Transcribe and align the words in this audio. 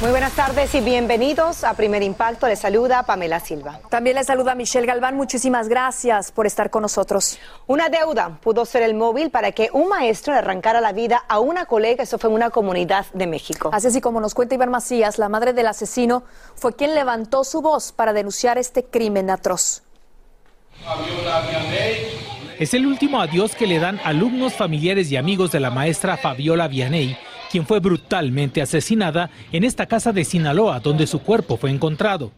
Muy 0.00 0.10
buenas 0.10 0.34
tardes 0.34 0.72
y 0.76 0.80
bienvenidos 0.80 1.64
a 1.64 1.74
Primer 1.74 2.04
Impacto. 2.04 2.46
Les 2.46 2.60
saluda 2.60 3.02
Pamela 3.02 3.40
Silva. 3.40 3.80
También 3.90 4.14
les 4.14 4.28
saluda 4.28 4.54
Michelle 4.54 4.86
Galván. 4.86 5.16
Muchísimas 5.16 5.68
gracias 5.68 6.30
por 6.30 6.46
estar 6.46 6.70
con 6.70 6.82
nosotros. 6.82 7.40
Una 7.66 7.88
deuda 7.88 8.38
pudo 8.40 8.64
ser 8.64 8.82
el 8.82 8.94
móvil 8.94 9.30
para 9.30 9.50
que 9.50 9.70
un 9.72 9.88
maestro 9.88 10.32
le 10.34 10.38
arrancara 10.38 10.80
la 10.80 10.92
vida 10.92 11.24
a 11.26 11.40
una 11.40 11.66
colega. 11.66 12.04
Eso 12.04 12.16
fue 12.16 12.30
en 12.30 12.36
una 12.36 12.50
comunidad 12.50 13.06
de 13.12 13.26
México. 13.26 13.70
Así 13.72 13.88
es, 13.88 14.00
como 14.00 14.20
nos 14.20 14.34
cuenta 14.34 14.54
Iván 14.54 14.70
Macías, 14.70 15.18
la 15.18 15.28
madre 15.28 15.52
del 15.52 15.66
asesino 15.66 16.22
fue 16.54 16.76
quien 16.76 16.94
levantó 16.94 17.42
su 17.42 17.60
voz 17.60 17.90
para 17.90 18.12
denunciar 18.12 18.56
este 18.56 18.84
crimen 18.84 19.30
atroz. 19.30 19.82
Es 22.60 22.72
el 22.72 22.86
último 22.86 23.20
adiós 23.20 23.56
que 23.56 23.66
le 23.66 23.80
dan 23.80 24.00
alumnos, 24.04 24.52
familiares 24.52 25.10
y 25.10 25.16
amigos 25.16 25.50
de 25.50 25.58
la 25.58 25.70
maestra 25.70 26.16
Fabiola 26.16 26.68
Vianey 26.68 27.18
quien 27.50 27.66
fue 27.66 27.80
brutalmente 27.80 28.62
asesinada 28.62 29.30
en 29.52 29.64
esta 29.64 29.86
casa 29.86 30.12
de 30.12 30.24
Sinaloa, 30.24 30.80
donde 30.80 31.06
su 31.06 31.20
cuerpo 31.20 31.56
fue 31.56 31.70
encontrado. 31.70 32.32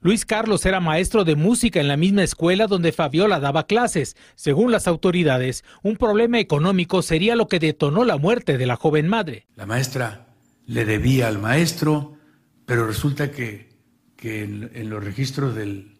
Luis 0.00 0.24
Carlos 0.24 0.64
era 0.66 0.78
maestro 0.78 1.24
de 1.24 1.34
música 1.34 1.80
en 1.80 1.88
la 1.88 1.96
misma 1.96 2.22
escuela 2.22 2.66
donde 2.66 2.92
Fabiola 2.92 3.40
daba 3.40 3.66
clases. 3.66 4.16
Según 4.34 4.70
las 4.70 4.86
autoridades, 4.86 5.64
un 5.82 5.96
problema 5.96 6.38
económico 6.38 7.02
sería 7.02 7.34
lo 7.34 7.48
que 7.48 7.58
detonó 7.58 8.04
la 8.04 8.16
muerte 8.16 8.58
de 8.58 8.66
la 8.66 8.76
joven 8.76 9.08
madre. 9.08 9.46
La 9.56 9.66
maestra 9.66 10.26
le 10.66 10.84
debía 10.84 11.28
al 11.28 11.38
maestro, 11.38 12.18
pero 12.66 12.86
resulta 12.86 13.30
que, 13.30 13.74
en, 14.22 14.90
los 14.90 15.02
registros 15.02 15.54
del, 15.54 15.98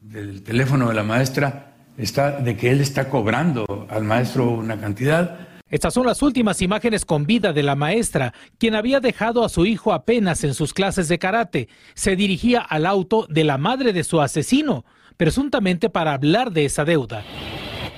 del 0.00 0.42
teléfono 0.42 0.88
de 0.88 0.94
la 0.94 1.04
maestra 1.04 1.76
está 1.96 2.40
de 2.40 2.56
que 2.56 2.70
él 2.70 2.80
está 2.80 3.08
cobrando 3.08 3.86
al 3.90 4.04
maestro 4.04 4.50
una 4.50 4.80
cantidad 4.80 5.53
estas 5.70 5.94
son 5.94 6.06
las 6.06 6.22
últimas 6.22 6.60
imágenes 6.60 7.06
con 7.06 7.24
vida 7.24 7.54
de 7.54 7.62
la 7.62 7.74
maestra, 7.74 8.34
quien 8.58 8.74
había 8.74 9.00
dejado 9.00 9.44
a 9.44 9.48
su 9.48 9.64
hijo 9.64 9.94
apenas 9.94 10.44
en 10.44 10.52
sus 10.52 10.74
clases 10.74 11.08
de 11.08 11.18
karate. 11.18 11.68
Se 11.94 12.16
dirigía 12.16 12.60
al 12.60 12.84
auto 12.84 13.26
de 13.30 13.44
la 13.44 13.56
madre 13.56 13.94
de 13.94 14.04
su 14.04 14.20
asesino, 14.20 14.84
presuntamente 15.16 15.88
para 15.88 16.12
hablar 16.12 16.52
de 16.52 16.66
esa 16.66 16.84
deuda. 16.84 17.24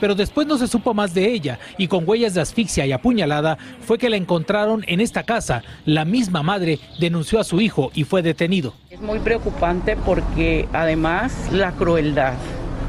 Pero 0.01 0.15
después 0.15 0.47
no 0.47 0.59
se 0.59 0.69
supo 0.69 0.95
más 0.95 1.13
de 1.13 1.33
ella 1.33 1.59
y 1.77 1.89
con 1.89 2.09
huellas 2.09 2.35
de 2.35 2.41
asfixia 2.41 2.87
y 2.87 2.93
apuñalada 2.93 3.59
fue 3.81 3.99
que 3.99 4.11
la 4.11 4.17
encontraron 4.17 4.85
en 4.87 5.01
esta 5.01 5.25
casa. 5.25 5.65
La 5.85 6.05
misma 6.05 6.45
madre 6.45 6.79
denunció 7.01 7.41
a 7.41 7.45
su 7.45 7.61
hijo 7.61 7.91
y 7.95 8.05
fue 8.05 8.23
detenido. 8.23 8.75
Es 8.91 9.01
muy 9.01 9.19
preocupante 9.19 9.97
porque 9.97 10.69
además 10.73 11.51
la 11.51 11.73
crueldad 11.73 12.35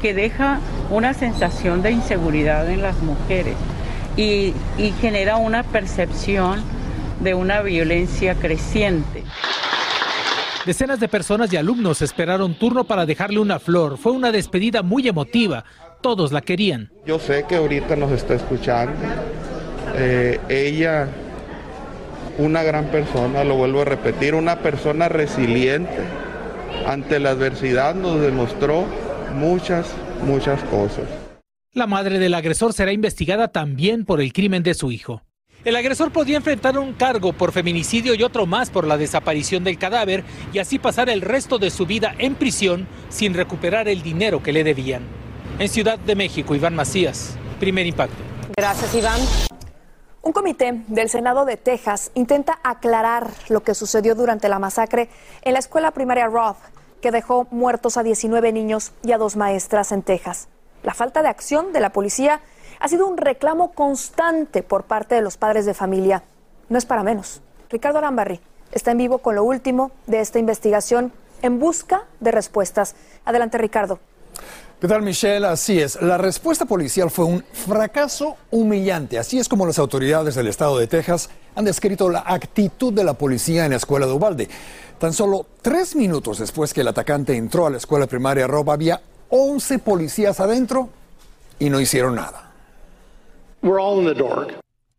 que 0.00 0.14
deja 0.14 0.60
una 0.90 1.14
sensación 1.14 1.82
de 1.82 1.90
inseguridad 1.90 2.70
en 2.70 2.82
las 2.82 3.02
mujeres 3.02 3.56
y, 4.18 4.52
genera 5.00 5.36
una 5.36 5.62
percepción 5.62 6.62
de 7.20 7.34
una 7.34 7.62
violencia 7.62 8.34
creciente. 8.34 9.22
Decenas 10.66 11.00
de 11.00 11.08
personas 11.08 11.52
y 11.52 11.56
alumnos 11.56 12.02
esperaron 12.02 12.54
turno 12.54 12.84
para 12.84 13.06
dejarle 13.06 13.38
una 13.38 13.58
flor. 13.58 13.96
Fue 13.96 14.12
una 14.12 14.32
despedida 14.32 14.82
muy 14.82 15.08
emotiva. 15.08 15.64
Todos 16.02 16.32
la 16.32 16.42
querían. 16.42 16.90
Yo 17.06 17.18
sé 17.18 17.44
que 17.48 17.56
ahorita 17.56 17.96
nos 17.96 18.12
está 18.12 18.34
escuchando. 18.34 18.92
Eh, 19.96 20.38
ella, 20.48 21.08
una 22.38 22.62
gran 22.62 22.86
persona, 22.86 23.44
lo 23.44 23.54
vuelvo 23.54 23.82
a 23.82 23.84
repetir, 23.84 24.34
una 24.34 24.56
persona 24.56 25.08
resiliente. 25.08 26.02
Ante 26.86 27.18
la 27.18 27.30
adversidad 27.30 27.94
nos 27.94 28.20
demostró 28.20 28.84
muchas, 29.34 29.86
muchas 30.24 30.62
cosas. 30.64 31.27
La 31.74 31.86
madre 31.86 32.18
del 32.18 32.32
agresor 32.32 32.72
será 32.72 32.92
investigada 32.92 33.48
también 33.48 34.06
por 34.06 34.22
el 34.22 34.32
crimen 34.32 34.62
de 34.62 34.72
su 34.72 34.90
hijo. 34.90 35.22
El 35.66 35.76
agresor 35.76 36.10
podía 36.10 36.38
enfrentar 36.38 36.78
un 36.78 36.94
cargo 36.94 37.34
por 37.34 37.52
feminicidio 37.52 38.14
y 38.14 38.22
otro 38.22 38.46
más 38.46 38.70
por 38.70 38.86
la 38.86 38.96
desaparición 38.96 39.64
del 39.64 39.76
cadáver 39.76 40.24
y 40.52 40.60
así 40.60 40.78
pasar 40.78 41.10
el 41.10 41.20
resto 41.20 41.58
de 41.58 41.70
su 41.70 41.84
vida 41.84 42.14
en 42.18 42.36
prisión 42.36 42.88
sin 43.10 43.34
recuperar 43.34 43.86
el 43.86 44.02
dinero 44.02 44.42
que 44.42 44.54
le 44.54 44.64
debían. 44.64 45.02
En 45.58 45.68
Ciudad 45.68 45.98
de 45.98 46.14
México, 46.14 46.54
Iván 46.54 46.74
Macías, 46.74 47.36
primer 47.60 47.86
impacto. 47.86 48.16
Gracias, 48.56 48.94
Iván. 48.94 49.20
Un 50.22 50.32
comité 50.32 50.84
del 50.86 51.10
Senado 51.10 51.44
de 51.44 51.58
Texas 51.58 52.12
intenta 52.14 52.60
aclarar 52.64 53.30
lo 53.50 53.62
que 53.62 53.74
sucedió 53.74 54.14
durante 54.14 54.48
la 54.48 54.58
masacre 54.58 55.10
en 55.42 55.52
la 55.52 55.58
escuela 55.58 55.90
primaria 55.90 56.28
Roth, 56.28 56.56
que 57.02 57.10
dejó 57.10 57.46
muertos 57.50 57.98
a 57.98 58.02
19 58.02 58.52
niños 58.52 58.92
y 59.04 59.12
a 59.12 59.18
dos 59.18 59.36
maestras 59.36 59.92
en 59.92 60.02
Texas. 60.02 60.48
La 60.82 60.94
falta 60.94 61.22
de 61.22 61.28
acción 61.28 61.72
de 61.72 61.80
la 61.80 61.90
policía 61.90 62.40
ha 62.80 62.88
sido 62.88 63.06
un 63.06 63.16
reclamo 63.16 63.72
constante 63.72 64.62
por 64.62 64.84
parte 64.84 65.14
de 65.14 65.22
los 65.22 65.36
padres 65.36 65.66
de 65.66 65.74
familia. 65.74 66.22
No 66.68 66.78
es 66.78 66.86
para 66.86 67.02
menos. 67.02 67.40
Ricardo 67.70 67.98
Arambarri 67.98 68.40
está 68.72 68.92
en 68.92 68.98
vivo 68.98 69.18
con 69.18 69.34
lo 69.34 69.44
último 69.44 69.90
de 70.06 70.20
esta 70.20 70.38
investigación 70.38 71.12
en 71.42 71.58
busca 71.58 72.04
de 72.20 72.30
respuestas. 72.30 72.94
Adelante, 73.24 73.58
Ricardo. 73.58 73.98
¿Qué 74.80 74.86
tal, 74.86 75.02
Michelle? 75.02 75.44
Así 75.44 75.80
es. 75.80 76.00
La 76.00 76.18
respuesta 76.18 76.64
policial 76.64 77.10
fue 77.10 77.24
un 77.24 77.44
fracaso 77.52 78.36
humillante. 78.52 79.18
Así 79.18 79.38
es 79.38 79.48
como 79.48 79.66
las 79.66 79.80
autoridades 79.80 80.36
del 80.36 80.46
estado 80.46 80.78
de 80.78 80.86
Texas 80.86 81.30
han 81.56 81.64
descrito 81.64 82.08
la 82.08 82.22
actitud 82.24 82.92
de 82.92 83.02
la 83.02 83.14
policía 83.14 83.64
en 83.64 83.72
la 83.72 83.78
escuela 83.78 84.06
de 84.06 84.12
Ubalde. 84.12 84.48
Tan 85.00 85.12
solo 85.12 85.46
tres 85.62 85.96
minutos 85.96 86.38
después 86.38 86.72
que 86.72 86.82
el 86.82 86.88
atacante 86.88 87.36
entró 87.36 87.66
a 87.66 87.70
la 87.70 87.78
escuela 87.78 88.06
primaria 88.06 88.46
Rob, 88.46 88.70
había 88.70 89.00
11 89.30 89.78
policías 89.78 90.40
adentro 90.40 90.90
y 91.58 91.70
no 91.70 91.80
hicieron 91.80 92.14
nada. 92.14 92.52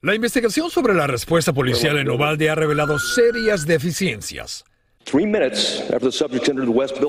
La 0.02 0.16
investigación 0.16 0.70
sobre 0.70 0.94
la 0.94 1.08
respuesta 1.08 1.54
policial 1.54 1.98
en 1.98 2.10
Ovalde 2.10 2.50
ha 2.50 2.56
revelado 2.56 3.00
serias 3.00 3.66
deficiencias. 3.66 4.64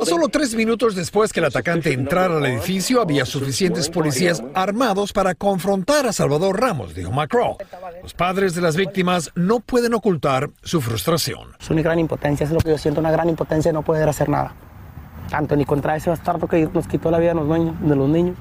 Solo 0.03 0.29
tres 0.29 0.55
minutos 0.55 0.95
después 0.95 1.33
que 1.33 1.41
el 1.41 1.47
atacante 1.47 1.93
entrara 1.93 2.39
al 2.39 2.47
edificio, 2.47 3.01
había 3.01 3.27
suficientes 3.27 3.91
policías 3.91 4.43
armados 4.55 5.13
para 5.13 5.35
confrontar 5.35 6.07
a 6.07 6.13
Salvador 6.13 6.61
Ramos, 6.61 6.95
dijo 6.95 7.11
Macron. 7.11 7.57
Los 8.03 8.15
padres 8.15 8.55
de 8.55 8.63
las 8.63 8.77
víctimas 8.77 9.31
no 9.35 9.61
pueden 9.61 9.93
ocultar 9.93 10.51
su 10.63 10.81
frustración. 10.81 11.57
Es 11.61 11.69
una 11.69 11.83
gran 11.83 11.99
impotencia, 11.99 12.45
es 12.45 12.53
lo 12.53 12.61
que 12.61 12.71
yo 12.71 12.79
siento, 12.79 13.01
una 13.01 13.11
gran 13.11 13.29
impotencia 13.29 13.71
de 13.71 13.75
no 13.75 13.83
poder 13.83 14.09
hacer 14.09 14.29
nada 14.29 14.55
tanto 15.31 15.57
ni 15.57 15.65
contra 15.65 15.97
ese 15.97 16.11
bastardo 16.11 16.47
que 16.49 16.69
nos 16.75 16.87
quitó 16.87 17.11
la 17.11 17.19
vida 17.19 17.33
de 17.33 17.35
los, 17.37 17.49
de 17.49 17.97
los 17.97 18.09
niños, 18.09 18.37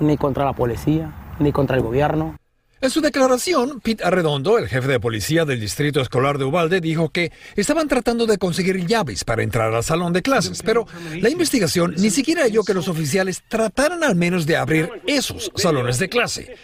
ni 0.00 0.16
contra 0.18 0.44
la 0.44 0.52
policía, 0.52 1.10
ni 1.38 1.52
contra 1.52 1.76
el 1.76 1.82
gobierno. 1.82 2.34
En 2.82 2.90
su 2.90 3.00
declaración, 3.00 3.80
Pete 3.80 4.02
Arredondo, 4.02 4.58
el 4.58 4.66
jefe 4.66 4.88
de 4.88 4.98
policía 4.98 5.44
del 5.44 5.60
distrito 5.60 6.00
escolar 6.00 6.36
de 6.36 6.46
Ubalde, 6.46 6.80
dijo 6.80 7.10
que 7.10 7.30
estaban 7.54 7.86
tratando 7.86 8.26
de 8.26 8.38
conseguir 8.38 8.84
llaves 8.84 9.22
para 9.22 9.44
entrar 9.44 9.72
al 9.72 9.84
salón 9.84 10.12
de 10.12 10.20
clases, 10.20 10.64
pero 10.64 10.88
la 11.20 11.30
investigación 11.30 11.94
ni 11.96 12.10
siquiera 12.10 12.42
halló 12.42 12.64
que 12.64 12.74
los 12.74 12.88
oficiales 12.88 13.44
trataran 13.46 14.02
al 14.02 14.16
menos 14.16 14.46
de 14.46 14.56
abrir 14.56 14.90
esos 15.06 15.52
salones 15.54 16.00
de 16.00 16.08
clase. 16.08 16.56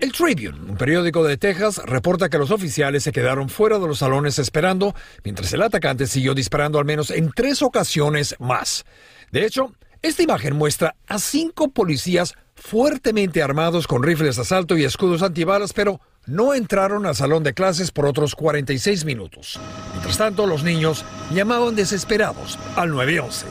El 0.00 0.12
Tribune, 0.12 0.70
un 0.70 0.76
periódico 0.76 1.24
de 1.24 1.38
Texas, 1.38 1.78
reporta 1.84 2.28
que 2.28 2.38
los 2.38 2.52
oficiales 2.52 3.02
se 3.02 3.10
quedaron 3.10 3.48
fuera 3.48 3.80
de 3.80 3.88
los 3.88 3.98
salones 3.98 4.38
esperando, 4.38 4.94
mientras 5.24 5.52
el 5.54 5.62
atacante 5.62 6.06
siguió 6.06 6.34
disparando 6.34 6.78
al 6.78 6.84
menos 6.84 7.10
en 7.10 7.32
tres 7.32 7.62
ocasiones 7.62 8.36
más. 8.38 8.84
De 9.32 9.44
hecho, 9.44 9.72
esta 10.02 10.22
imagen 10.22 10.54
muestra 10.54 10.94
a 11.08 11.18
cinco 11.18 11.68
policías 11.70 12.34
fuertemente 12.64 13.42
armados 13.42 13.86
con 13.86 14.02
rifles 14.02 14.36
de 14.36 14.42
asalto 14.42 14.78
y 14.78 14.84
escudos 14.84 15.22
antibalas, 15.22 15.74
pero 15.74 16.00
no 16.24 16.54
entraron 16.54 17.04
al 17.04 17.14
salón 17.14 17.42
de 17.42 17.52
clases 17.52 17.90
por 17.90 18.06
otros 18.06 18.34
46 18.34 19.04
minutos. 19.04 19.60
Mientras 19.92 20.16
tanto, 20.16 20.46
los 20.46 20.64
niños 20.64 21.04
llamaban 21.30 21.76
desesperados 21.76 22.58
al 22.74 22.88
911. 22.90 23.46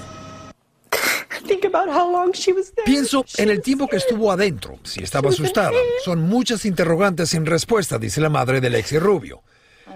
Pienso 2.86 3.24
en 3.38 3.50
el 3.52 3.62
tiempo 3.62 3.88
que 3.88 3.98
estuvo 3.98 4.32
adentro, 4.32 4.80
si 4.84 5.04
estaba 5.04 5.30
asustada. 5.30 5.78
Son 6.04 6.22
muchas 6.22 6.66
interrogantes 6.66 7.30
sin 7.30 7.46
respuesta, 7.46 8.00
dice 8.00 8.20
la 8.20 8.30
madre 8.30 8.62
de 8.62 8.72
Lexi 8.72 8.98
Rubio. 8.98 9.44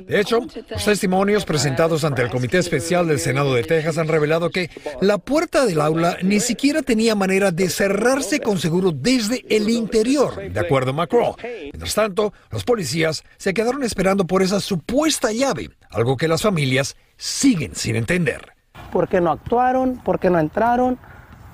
De 0.05 0.19
hecho, 0.19 0.39
los 0.69 0.85
testimonios 0.85 1.45
presentados 1.45 2.03
ante 2.03 2.21
el 2.21 2.29
Comité 2.29 2.57
Especial 2.57 3.07
del 3.07 3.19
Senado 3.19 3.53
de 3.53 3.63
Texas 3.63 3.97
han 3.97 4.07
revelado 4.07 4.49
que 4.49 4.69
la 5.01 5.17
puerta 5.17 5.65
del 5.65 5.81
aula 5.81 6.17
ni 6.21 6.39
siquiera 6.39 6.81
tenía 6.81 7.15
manera 7.15 7.51
de 7.51 7.69
cerrarse 7.69 8.39
con 8.39 8.59
seguro 8.59 8.91
desde 8.91 9.45
el 9.49 9.69
interior, 9.69 10.51
de 10.51 10.59
acuerdo 10.59 10.91
a 10.91 10.93
McCraw. 10.93 11.35
Mientras 11.41 11.95
tanto, 11.95 12.33
los 12.51 12.63
policías 12.63 13.23
se 13.37 13.53
quedaron 13.53 13.83
esperando 13.83 14.25
por 14.25 14.41
esa 14.41 14.59
supuesta 14.59 15.31
llave, 15.31 15.69
algo 15.89 16.17
que 16.17 16.27
las 16.27 16.41
familias 16.41 16.95
siguen 17.17 17.75
sin 17.75 17.95
entender. 17.95 18.53
¿Por 18.91 19.07
qué 19.07 19.19
no 19.21 19.31
actuaron? 19.31 19.97
¿Por 19.97 20.19
qué 20.19 20.29
no 20.29 20.39
entraron? 20.39 20.97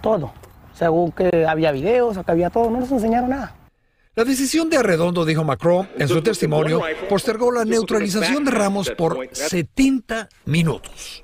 Todo. 0.01 0.33
Según 0.73 1.11
que 1.11 1.45
había 1.47 1.71
videos, 1.71 2.17
que 2.17 2.31
había 2.31 2.49
todo, 2.49 2.69
no 2.69 2.79
nos 2.79 2.91
enseñaron 2.91 3.29
nada. 3.29 3.55
La 4.15 4.23
decisión 4.23 4.69
de 4.69 4.77
Arredondo, 4.77 5.25
dijo 5.25 5.43
Macron 5.43 5.89
en 5.97 6.07
su 6.07 6.21
testimonio, 6.21 6.81
postergó 7.09 7.51
la 7.51 7.65
neutralización 7.65 8.45
de 8.45 8.51
Ramos 8.51 8.91
por 8.91 9.27
70 9.31 10.29
minutos. 10.45 11.23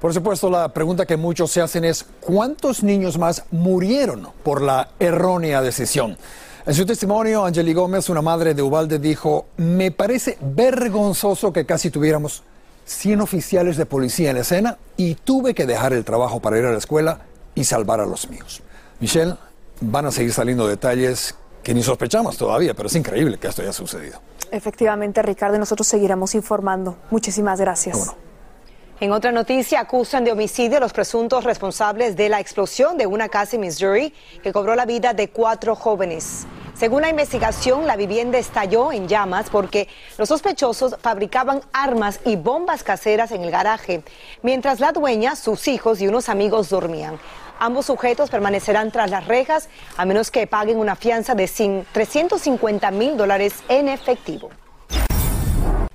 Por 0.00 0.14
supuesto, 0.14 0.48
la 0.48 0.72
pregunta 0.72 1.04
que 1.04 1.16
muchos 1.16 1.50
se 1.50 1.60
hacen 1.60 1.84
es, 1.84 2.06
¿cuántos 2.20 2.84
niños 2.84 3.18
más 3.18 3.42
murieron 3.50 4.28
por 4.44 4.62
la 4.62 4.90
errónea 5.00 5.62
decisión? 5.62 6.16
En 6.64 6.74
su 6.74 6.86
testimonio, 6.86 7.44
Angeli 7.44 7.74
Gómez, 7.74 8.08
una 8.08 8.22
madre 8.22 8.54
de 8.54 8.62
Ubalde, 8.62 9.00
dijo, 9.00 9.48
me 9.56 9.90
parece 9.90 10.38
vergonzoso 10.40 11.52
que 11.52 11.66
casi 11.66 11.90
tuviéramos 11.90 12.44
100 12.84 13.20
oficiales 13.20 13.76
de 13.76 13.86
policía 13.86 14.30
en 14.30 14.36
escena 14.36 14.78
y 14.96 15.16
tuve 15.16 15.54
que 15.54 15.66
dejar 15.66 15.92
el 15.92 16.04
trabajo 16.04 16.38
para 16.38 16.56
ir 16.56 16.66
a 16.66 16.70
la 16.70 16.78
escuela 16.78 17.22
y 17.56 17.64
salvar 17.64 17.98
a 17.98 18.06
los 18.06 18.30
míos. 18.30 18.62
Michelle, 19.00 19.34
van 19.80 20.06
a 20.06 20.12
seguir 20.12 20.32
saliendo 20.32 20.68
detalles 20.68 21.34
que 21.62 21.74
ni 21.74 21.82
sospechamos 21.82 22.36
todavía, 22.36 22.74
pero 22.74 22.88
es 22.88 22.96
increíble 22.96 23.38
que 23.38 23.48
esto 23.48 23.62
haya 23.62 23.72
sucedido. 23.72 24.20
Efectivamente, 24.50 25.22
Ricardo, 25.22 25.58
nosotros 25.58 25.86
seguiremos 25.86 26.34
informando. 26.34 26.96
Muchísimas 27.10 27.60
gracias. 27.60 28.14
En 29.00 29.12
otra 29.12 29.32
noticia, 29.32 29.80
acusan 29.80 30.24
de 30.24 30.32
homicidio 30.32 30.76
a 30.76 30.80
los 30.80 30.92
presuntos 30.92 31.44
responsables 31.44 32.16
de 32.16 32.28
la 32.28 32.38
explosión 32.38 32.98
de 32.98 33.06
una 33.06 33.30
casa 33.30 33.56
en 33.56 33.62
Missouri 33.62 34.12
que 34.42 34.52
cobró 34.52 34.74
la 34.74 34.84
vida 34.84 35.14
de 35.14 35.30
cuatro 35.30 35.74
jóvenes. 35.74 36.46
Según 36.74 37.02
la 37.02 37.08
investigación, 37.08 37.86
la 37.86 37.96
vivienda 37.96 38.38
estalló 38.38 38.92
en 38.92 39.08
llamas 39.08 39.48
porque 39.50 39.88
los 40.18 40.28
sospechosos 40.28 40.96
fabricaban 41.00 41.62
armas 41.72 42.20
y 42.26 42.36
bombas 42.36 42.82
caseras 42.82 43.32
en 43.32 43.42
el 43.42 43.50
garaje, 43.50 44.02
mientras 44.42 44.80
la 44.80 44.92
dueña, 44.92 45.34
sus 45.34 45.66
hijos 45.68 46.00
y 46.02 46.08
unos 46.08 46.28
amigos 46.28 46.68
dormían. 46.68 47.18
Ambos 47.62 47.84
sujetos 47.84 48.30
permanecerán 48.30 48.90
tras 48.90 49.10
las 49.10 49.26
rejas 49.26 49.68
a 49.98 50.06
menos 50.06 50.30
que 50.30 50.46
paguen 50.46 50.78
una 50.78 50.96
fianza 50.96 51.34
de 51.34 51.46
350 51.46 52.90
mil 52.90 53.18
dólares 53.18 53.52
en 53.68 53.88
efectivo. 53.88 54.48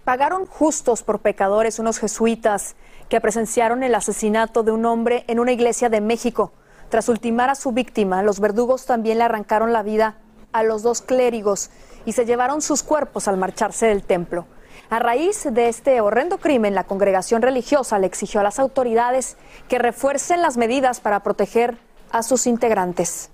Pagaron 0.04 0.46
justos 0.46 1.02
por 1.02 1.22
pecadores 1.22 1.80
unos 1.80 1.98
jesuitas 1.98 2.76
que 3.10 3.20
presenciaron 3.20 3.82
el 3.82 3.96
asesinato 3.96 4.62
de 4.62 4.74
un 4.74 4.86
hombre 4.86 5.26
en 5.28 5.40
una 5.40 5.54
iglesia 5.54 5.90
de 5.90 6.02
México. 6.02 6.52
Tras 6.90 7.10
ultimar 7.10 7.50
a 7.50 7.56
su 7.56 7.72
víctima, 7.72 8.22
los 8.22 8.40
verdugos 8.40 8.86
también 8.86 9.18
le 9.18 9.24
arrancaron 9.24 9.74
la 9.74 9.82
vida 9.82 10.18
a 10.52 10.62
los 10.62 10.84
dos 10.84 11.02
clérigos 11.02 11.72
y 12.06 12.12
se 12.12 12.28
llevaron 12.28 12.62
sus 12.62 12.84
cuerpos 12.84 13.28
al 13.28 13.38
marcharse 13.38 13.88
del 13.88 14.04
templo. 14.04 14.46
A 14.90 15.00
raíz 15.00 15.48
de 15.50 15.70
este 15.70 16.02
horrendo 16.02 16.38
crimen, 16.38 16.76
la 16.76 16.84
congregación 16.84 17.42
religiosa 17.42 18.00
le 18.00 18.08
exigió 18.08 18.40
a 18.40 18.44
las 18.44 18.60
autoridades 18.60 19.38
que 19.68 19.80
refuercen 19.80 20.42
las 20.42 20.58
medidas 20.58 21.00
para 21.00 21.22
proteger 21.22 21.78
a 22.12 22.24
sus 22.24 22.48
integrantes. 22.48 23.30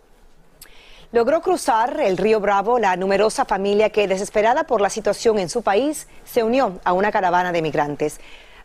Logró 1.12 1.42
cruzar 1.42 2.00
el 2.00 2.16
río 2.16 2.40
Bravo 2.40 2.80
la 2.80 2.96
numerosa 2.96 3.44
familia 3.44 3.90
que, 3.90 4.08
desesperada 4.08 4.64
por 4.64 4.80
la 4.80 4.90
situación 4.90 5.40
en 5.40 5.50
su 5.50 5.62
país, 5.62 6.08
se 6.24 6.42
unió 6.42 6.80
a 6.86 6.94
una 6.94 7.12
caravana 7.12 7.52
de 7.52 7.62
migrantes. 7.62 8.20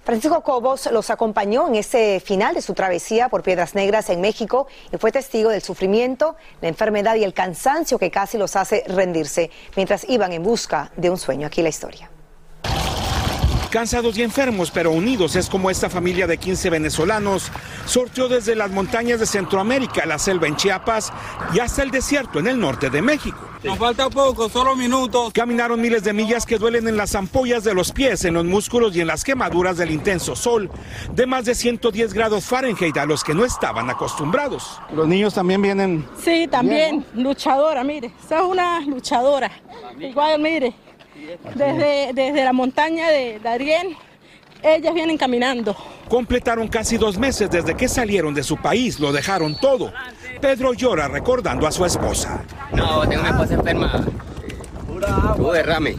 Francisco 0.05 0.40
Cobos 0.44 0.88
los 0.93 1.11
acompañó 1.11 1.67
en 1.67 1.75
ese 1.75 2.22
final 2.25 2.55
de 2.55 2.62
su 2.62 2.75
travesía 2.75 3.29
por 3.29 3.43
Piedras 3.43 3.75
Negras 3.75 4.08
en 4.11 4.20
México 4.20 4.69
y 4.93 4.99
fue 4.99 5.11
testigo 5.11 5.50
del 5.50 5.62
sufrimiento, 5.62 6.37
la 6.61 6.69
enfermedad 6.69 7.17
y 7.17 7.25
el 7.25 7.34
cansancio 7.34 7.99
que 7.99 8.12
casi 8.12 8.38
los 8.38 8.55
hace 8.55 8.84
rendirse 8.87 9.50
mientras 9.75 10.08
iban 10.08 10.32
en 10.32 10.44
busca 10.44 10.93
de 10.96 11.11
un 11.11 11.19
sueño. 11.19 11.49
Aquí 11.49 11.61
la 11.61 11.70
historia. 11.70 12.08
Cansados 13.71 14.17
y 14.17 14.23
enfermos, 14.23 14.71
pero 14.71 14.91
unidos, 14.91 15.37
es 15.37 15.49
como 15.49 15.71
esta 15.71 15.91
familia 15.91 16.27
de 16.27 16.39
15 16.39 16.71
venezolanos 16.71 17.51
sortió 17.85 18.29
desde 18.29 18.55
las 18.55 18.71
montañas 18.71 19.21
de 19.21 19.27
Centroamérica, 19.27 20.07
la 20.07 20.19
selva 20.19 20.47
en 20.47 20.57
Chiapas 20.57 21.13
y 21.55 21.61
hasta 21.61 21.83
el 21.83 21.91
desierto 21.91 22.39
en 22.39 22.47
el 22.47 22.59
norte 22.59 22.91
de 22.91 23.03
México. 23.03 23.39
Nos 23.65 23.79
falta 23.79 24.09
poco, 24.09 24.49
solo 24.49 24.77
minutos. 24.77 25.33
Caminaron 25.33 25.81
miles 25.81 26.05
de 26.05 26.13
millas 26.13 26.47
que 26.47 26.59
duelen 26.59 26.87
en 26.87 26.97
las 26.97 27.15
ampollas 27.15 27.65
de 27.65 27.75
los 27.75 27.91
pies, 27.91 28.25
en 28.25 28.35
los 28.35 28.45
músculos 28.45 28.95
y 28.95 29.01
en 29.01 29.09
las 29.09 29.25
quemaduras 29.25 29.77
del 29.77 29.91
intenso 29.91 30.37
sol 30.37 30.71
de 31.13 31.27
más 31.27 31.47
de 31.47 31.55
110 31.55 32.13
grados 32.13 32.45
Fahrenheit 32.45 32.97
a 32.97 33.07
los 33.07 33.25
que 33.25 33.35
no 33.35 33.45
estaban 33.45 33.91
acostumbrados. 33.91 34.81
Los 34.93 35.09
niños 35.09 35.35
también 35.35 35.63
vienen. 35.63 36.07
Sí, 36.23 36.47
también, 36.49 37.05
luchadora, 37.15 37.83
mire, 37.83 38.13
es 38.25 38.41
una 38.41 38.81
luchadora. 38.81 39.51
Igual, 39.99 40.41
mire, 40.41 40.75
desde, 41.55 42.13
desde 42.13 42.45
la 42.45 42.53
montaña 42.53 43.09
de 43.09 43.39
Darién, 43.41 43.97
ellas 44.63 44.95
vienen 44.95 45.19
caminando. 45.19 45.77
Completaron 46.09 46.69
casi 46.69 46.97
dos 46.97 47.19
meses 47.19 47.51
desde 47.51 47.75
que 47.75 47.89
salieron 47.89 48.35
de 48.35 48.43
su 48.43 48.57
país, 48.57 49.01
lo 49.01 49.13
dejaron 49.13 49.59
todo. 49.59 49.93
Pedro 50.41 50.73
llora 50.73 51.09
recordando 51.09 51.67
a 51.67 51.73
su 51.73 51.85
esposa. 51.85 52.43
No, 52.73 53.07
tengo 53.09 53.23
una 53.23 53.31
esposa 53.31 53.55
enferma. 53.55 54.05
Tuvo 55.37 55.53
derrame. 55.53 55.97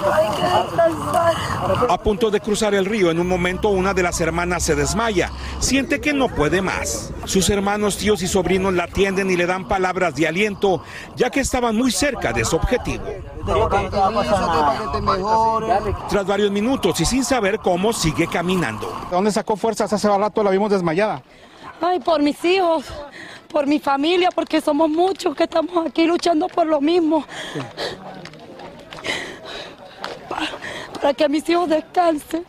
Que. 0.00 1.92
A 1.92 1.98
punto 1.98 2.30
de 2.30 2.40
cruzar 2.40 2.74
el 2.74 2.84
río, 2.84 3.10
en 3.10 3.20
un 3.20 3.28
momento 3.28 3.68
una 3.68 3.94
de 3.94 4.02
las 4.02 4.20
hermanas 4.20 4.62
se 4.62 4.74
desmaya. 4.74 5.30
Siente 5.58 6.00
que 6.00 6.12
no 6.12 6.28
puede 6.28 6.62
más. 6.62 7.12
Sus 7.24 7.50
hermanos, 7.50 7.96
tíos 7.96 8.22
y 8.22 8.28
sobrinos 8.28 8.74
la 8.74 8.84
atienden 8.84 9.30
y 9.30 9.36
le 9.36 9.46
dan 9.46 9.68
palabras 9.68 10.14
de 10.14 10.26
aliento, 10.26 10.82
ya 11.16 11.30
que 11.30 11.40
estaban 11.40 11.76
muy 11.76 11.90
cerca 11.90 12.32
de 12.32 12.44
su 12.44 12.56
objetivo. 12.56 13.04
Tras 16.08 16.26
varios 16.26 16.50
minutos 16.50 17.00
y 17.00 17.04
sin 17.04 17.24
saber 17.24 17.58
cómo, 17.58 17.92
sigue 17.92 18.26
caminando. 18.26 18.88
¿De 19.10 19.16
dónde 19.16 19.32
sacó 19.32 19.56
fuerzas? 19.56 19.92
Hace 19.92 20.08
rato 20.08 20.42
la 20.42 20.50
vimos 20.50 20.70
desmayada. 20.70 21.22
Ay, 21.80 21.98
por 22.00 22.20
mis 22.20 22.44
hijos, 22.44 22.84
por 23.48 23.66
mi 23.66 23.80
familia, 23.80 24.28
porque 24.34 24.60
somos 24.60 24.88
muchos 24.88 25.34
que 25.34 25.44
estamos 25.44 25.86
aquí 25.86 26.06
luchando 26.06 26.46
por 26.48 26.66
lo 26.66 26.80
mismo. 26.80 27.24
Para, 31.00 31.14
que 31.14 31.28
mis 31.28 31.48
hijos 31.48 31.68
descansen. 31.68 32.44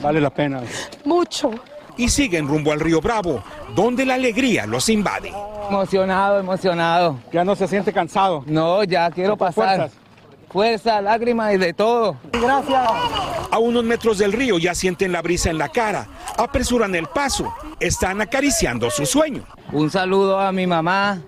Vale 0.00 0.20
la 0.20 0.30
pena. 0.30 0.62
Mucho. 1.04 1.50
Y 1.96 2.08
siguen 2.08 2.48
rumbo 2.48 2.72
al 2.72 2.80
río 2.80 3.00
Bravo, 3.00 3.42
donde 3.74 4.06
la 4.06 4.14
alegría 4.14 4.66
los 4.66 4.88
invade. 4.88 5.32
Emocionado, 5.68 6.38
emocionado. 6.38 7.18
¿Ya 7.32 7.44
no 7.44 7.54
se 7.54 7.68
siente 7.68 7.92
cansado? 7.92 8.42
No, 8.46 8.82
ya 8.84 9.10
quiero 9.10 9.36
pasar. 9.36 9.90
Fuerza, 10.50 11.00
lágrimas 11.00 11.54
y 11.54 11.58
de 11.58 11.72
todo. 11.72 12.16
Gracias. 12.32 12.88
A 13.50 13.58
unos 13.58 13.84
metros 13.84 14.18
del 14.18 14.32
río 14.32 14.58
ya 14.58 14.74
sienten 14.74 15.12
la 15.12 15.22
brisa 15.22 15.50
en 15.50 15.58
la 15.58 15.68
cara, 15.68 16.06
apresuran 16.38 16.94
el 16.94 17.06
paso, 17.06 17.52
están 17.78 18.20
acariciando 18.20 18.90
su 18.90 19.06
sueño. 19.06 19.44
Un 19.72 19.90
saludo 19.90 20.40
a 20.40 20.50
mi 20.50 20.66
mamá, 20.66 21.20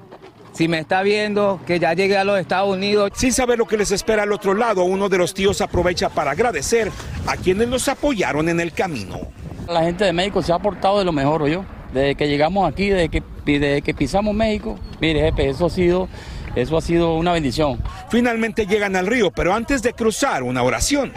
si 0.52 0.68
me 0.68 0.78
está 0.78 1.02
viendo, 1.02 1.60
que 1.66 1.78
ya 1.78 1.94
llegué 1.94 2.16
a 2.16 2.24
los 2.24 2.38
Estados 2.38 2.74
Unidos. 2.74 3.10
Sin 3.14 3.32
saber 3.32 3.58
lo 3.58 3.66
que 3.66 3.76
les 3.76 3.90
espera 3.90 4.22
al 4.22 4.32
otro 4.32 4.54
lado, 4.54 4.84
uno 4.84 5.08
de 5.08 5.18
los 5.18 5.34
tíos 5.34 5.60
aprovecha 5.60 6.08
para 6.08 6.32
agradecer 6.32 6.90
a 7.26 7.36
quienes 7.36 7.68
los 7.68 7.88
apoyaron 7.88 8.48
en 8.48 8.60
el 8.60 8.72
camino. 8.72 9.20
La 9.68 9.82
gente 9.82 10.04
de 10.04 10.12
México 10.12 10.42
se 10.42 10.52
ha 10.52 10.58
portado 10.58 10.98
de 10.98 11.04
lo 11.04 11.12
mejor, 11.12 11.48
yo. 11.48 11.64
Desde 11.92 12.14
que 12.14 12.28
llegamos 12.28 12.70
aquí, 12.70 12.88
desde 12.88 13.08
que, 13.08 13.22
desde 13.44 13.82
que 13.82 13.94
pisamos 13.94 14.34
México, 14.34 14.78
mire, 15.00 15.20
jefe, 15.20 15.50
eso 15.50 15.66
ha 15.66 15.70
sido 15.70 16.08
eso 16.54 16.76
ha 16.76 16.82
sido 16.82 17.14
una 17.14 17.32
bendición. 17.32 17.82
Finalmente 18.10 18.66
llegan 18.66 18.94
al 18.94 19.06
río, 19.06 19.30
pero 19.30 19.54
antes 19.54 19.82
de 19.82 19.94
cruzar, 19.94 20.42
una 20.42 20.62
oración. 20.62 21.12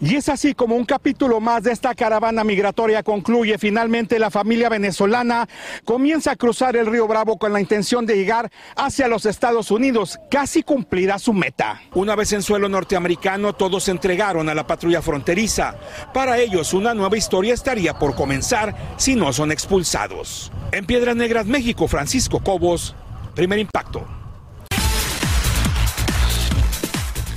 Y 0.00 0.16
es 0.16 0.28
así 0.28 0.54
como 0.54 0.76
un 0.76 0.84
capítulo 0.84 1.40
más 1.40 1.62
de 1.62 1.72
esta 1.72 1.94
caravana 1.94 2.44
migratoria 2.44 3.02
concluye. 3.02 3.58
Finalmente 3.58 4.18
la 4.18 4.30
familia 4.30 4.68
venezolana 4.68 5.48
comienza 5.84 6.32
a 6.32 6.36
cruzar 6.36 6.76
el 6.76 6.86
río 6.86 7.06
Bravo 7.06 7.38
con 7.38 7.52
la 7.52 7.60
intención 7.60 8.06
de 8.06 8.16
llegar 8.16 8.50
hacia 8.76 9.08
los 9.08 9.26
Estados 9.26 9.70
Unidos, 9.70 10.18
casi 10.30 10.62
cumplida 10.62 11.18
su 11.18 11.32
meta. 11.32 11.80
Una 11.94 12.14
vez 12.16 12.32
en 12.32 12.42
suelo 12.42 12.68
norteamericano, 12.68 13.54
todos 13.54 13.84
se 13.84 13.90
entregaron 13.90 14.48
a 14.48 14.54
la 14.54 14.66
patrulla 14.66 15.02
fronteriza. 15.02 15.76
Para 16.12 16.38
ellos, 16.38 16.74
una 16.74 16.94
nueva 16.94 17.16
historia 17.16 17.54
estaría 17.54 17.98
por 17.98 18.14
comenzar 18.14 18.74
si 18.96 19.14
no 19.14 19.32
son 19.32 19.52
expulsados. 19.52 20.52
En 20.72 20.86
Piedras 20.86 21.16
Negras, 21.16 21.46
México, 21.46 21.88
Francisco 21.88 22.40
Cobos, 22.40 22.94
Primer 23.34 23.58
impacto. 23.58 24.06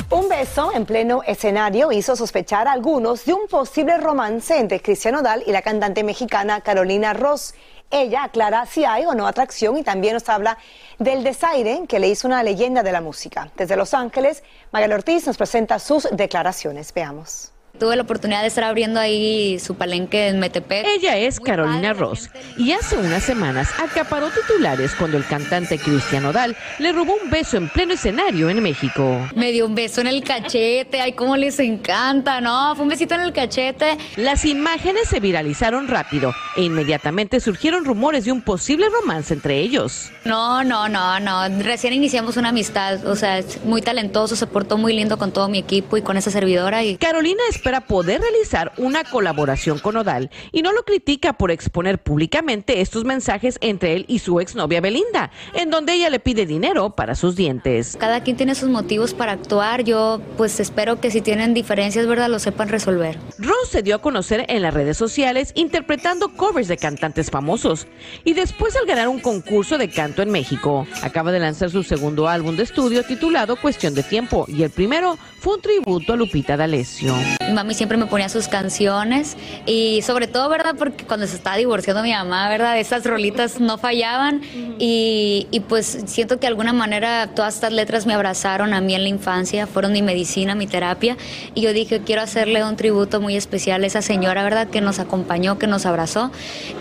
Un 0.09 0.29
beso 0.29 0.71
en 0.73 0.85
pleno 0.85 1.21
escenario 1.27 1.91
hizo 1.91 2.15
sospechar 2.15 2.69
a 2.69 2.71
algunos 2.71 3.25
de 3.25 3.33
un 3.33 3.45
posible 3.49 3.97
romance 3.97 4.57
entre 4.57 4.81
Cristian 4.81 5.15
Odal 5.15 5.43
y 5.45 5.51
la 5.51 5.61
cantante 5.61 6.01
mexicana 6.01 6.61
Carolina 6.61 7.11
Ross. 7.11 7.53
Ella 7.91 8.23
aclara 8.23 8.65
si 8.65 8.85
hay 8.85 9.05
o 9.05 9.13
no 9.13 9.27
atracción 9.27 9.75
y 9.77 9.83
también 9.83 10.13
nos 10.13 10.29
habla 10.29 10.57
del 10.97 11.25
desaire 11.25 11.81
que 11.89 11.99
le 11.99 12.07
hizo 12.07 12.25
una 12.25 12.41
leyenda 12.41 12.83
de 12.83 12.93
la 12.93 13.01
música. 13.01 13.51
Desde 13.57 13.75
Los 13.75 13.93
Ángeles, 13.93 14.45
Magali 14.71 14.93
Ortiz 14.93 15.27
nos 15.27 15.35
presenta 15.35 15.77
sus 15.77 16.07
declaraciones. 16.09 16.93
Veamos. 16.93 17.51
Tuve 17.79 17.95
la 17.95 18.01
oportunidad 18.01 18.41
de 18.41 18.47
estar 18.47 18.63
abriendo 18.63 18.99
ahí 18.99 19.59
su 19.59 19.75
palenque 19.75 20.27
en 20.29 20.39
Metepec. 20.39 20.85
Ella 20.87 21.17
es 21.17 21.39
Carolina 21.39 21.93
Ross 21.93 22.29
y 22.57 22.71
hace 22.71 22.97
unas 22.97 23.23
semanas 23.23 23.69
acaparó 23.79 24.29
titulares 24.29 24.95
cuando 24.95 25.17
el 25.17 25.25
cantante 25.25 25.77
Cristian 25.77 26.25
Odal 26.25 26.55
le 26.79 26.91
robó 26.91 27.13
un 27.23 27.29
beso 27.29 27.57
en 27.57 27.69
pleno 27.69 27.93
escenario 27.93 28.49
en 28.49 28.63
México. 28.63 29.27
Me 29.35 29.51
dio 29.51 29.67
un 29.67 29.75
beso 29.75 30.01
en 30.01 30.07
el 30.07 30.23
cachete, 30.23 31.01
ay, 31.01 31.13
cómo 31.13 31.37
les 31.37 31.59
encanta, 31.59 32.41
¿no? 32.41 32.75
Fue 32.75 32.83
un 32.83 32.89
besito 32.89 33.13
en 33.13 33.21
el 33.21 33.31
cachete. 33.31 33.97
Las 34.15 34.45
imágenes 34.45 35.07
se 35.07 35.19
viralizaron 35.19 35.87
rápido 35.87 36.33
e 36.55 36.63
inmediatamente 36.63 37.39
surgieron 37.39 37.85
rumores 37.85 38.25
de 38.25 38.31
un 38.31 38.41
posible 38.41 38.87
romance 38.89 39.35
entre 39.35 39.59
ellos. 39.59 40.11
No, 40.25 40.63
no, 40.63 40.89
no, 40.89 41.19
no. 41.19 41.47
Recién 41.63 41.93
iniciamos 41.93 42.37
una 42.37 42.49
amistad, 42.49 43.05
o 43.05 43.15
sea, 43.15 43.37
es 43.37 43.63
muy 43.63 43.83
talentoso, 43.83 44.35
se 44.35 44.47
portó 44.47 44.77
muy 44.77 44.93
lindo 44.93 45.17
con 45.17 45.31
todo 45.31 45.47
mi 45.47 45.59
equipo 45.59 45.95
y 45.95 46.01
con 46.01 46.17
esa 46.17 46.31
servidora. 46.31 46.83
Y... 46.83 46.97
Carolina 46.97 47.41
es 47.49 47.59
espera 47.67 47.81
poder 47.81 48.21
realizar 48.21 48.71
una 48.77 49.03
colaboración 49.03 49.79
con 49.79 49.97
Odal 49.97 50.31
y 50.53 50.61
no 50.61 50.71
lo 50.71 50.83
critica 50.83 51.33
por 51.33 51.51
exponer 51.51 52.01
públicamente 52.01 52.79
estos 52.79 53.03
mensajes 53.03 53.57
entre 53.59 53.93
él 53.93 54.05
y 54.07 54.19
su 54.19 54.39
exnovia 54.39 54.79
Belinda, 54.79 55.31
en 55.53 55.69
donde 55.69 55.91
ella 55.91 56.09
le 56.09 56.21
pide 56.21 56.45
dinero 56.45 56.91
para 56.91 57.13
sus 57.13 57.35
dientes. 57.35 57.97
Cada 57.99 58.23
quien 58.23 58.37
tiene 58.37 58.55
sus 58.55 58.69
motivos 58.69 59.13
para 59.13 59.33
actuar. 59.33 59.83
Yo 59.83 60.21
pues 60.37 60.61
espero 60.61 61.01
que 61.01 61.11
si 61.11 61.19
tienen 61.19 61.53
diferencias, 61.53 62.07
¿verdad?, 62.07 62.29
lo 62.29 62.39
sepan 62.39 62.69
resolver. 62.69 63.19
Rose 63.37 63.69
se 63.69 63.81
dio 63.81 63.95
a 63.95 64.01
conocer 64.01 64.45
en 64.47 64.61
las 64.61 64.73
redes 64.73 64.95
sociales 64.95 65.51
interpretando 65.53 66.29
covers 66.37 66.69
de 66.69 66.77
cantantes 66.77 67.29
famosos 67.29 67.85
y 68.23 68.31
después 68.31 68.77
al 68.77 68.85
ganar 68.85 69.09
un 69.09 69.19
concurso 69.19 69.77
de 69.77 69.89
canto 69.89 70.21
en 70.21 70.31
México. 70.31 70.87
Acaba 71.01 71.33
de 71.33 71.39
lanzar 71.39 71.69
su 71.69 71.83
segundo 71.83 72.29
álbum 72.29 72.55
de 72.55 72.63
estudio 72.63 73.03
titulado 73.03 73.57
Cuestión 73.57 73.93
de 73.93 74.03
Tiempo 74.03 74.45
y 74.47 74.63
el 74.63 74.69
primero 74.69 75.17
fue 75.41 75.55
un 75.55 75.61
tributo 75.61 76.13
a 76.13 76.15
Lupita 76.15 76.55
D'Alessio 76.55 77.13
mami 77.57 77.73
siempre 77.73 77.97
me 77.97 78.05
ponía 78.05 78.29
sus 78.29 78.47
canciones 78.47 79.35
y 79.65 80.03
sobre 80.03 80.27
todo, 80.27 80.47
¿verdad? 80.47 80.75
Porque 80.77 81.05
cuando 81.05 81.25
se 81.25 81.35
estaba 81.35 81.57
divorciando 81.57 82.03
mi 82.03 82.11
mamá, 82.11 82.47
¿verdad? 82.49 82.77
Esas 82.77 83.03
rolitas 83.03 83.59
no 83.59 83.79
fallaban 83.79 84.41
y, 84.77 85.47
y, 85.49 85.59
pues 85.61 86.03
siento 86.05 86.35
que 86.35 86.41
de 86.41 86.47
alguna 86.49 86.71
manera 86.71 87.31
todas 87.33 87.55
estas 87.55 87.73
letras 87.73 88.05
me 88.05 88.13
abrazaron 88.13 88.75
a 88.75 88.81
mí 88.81 88.93
en 88.93 89.01
la 89.01 89.09
infancia, 89.09 89.65
fueron 89.65 89.91
mi 89.91 90.03
medicina, 90.03 90.53
mi 90.53 90.67
terapia 90.67 91.17
y 91.55 91.61
yo 91.61 91.73
dije, 91.73 92.01
quiero 92.01 92.21
hacerle 92.21 92.63
un 92.63 92.75
tributo 92.75 93.21
muy 93.21 93.35
especial 93.35 93.83
a 93.83 93.87
esa 93.87 94.03
señora, 94.03 94.43
¿verdad? 94.43 94.67
Que 94.69 94.79
nos 94.79 94.99
acompañó, 94.99 95.57
que 95.57 95.65
nos 95.65 95.87
abrazó 95.87 96.31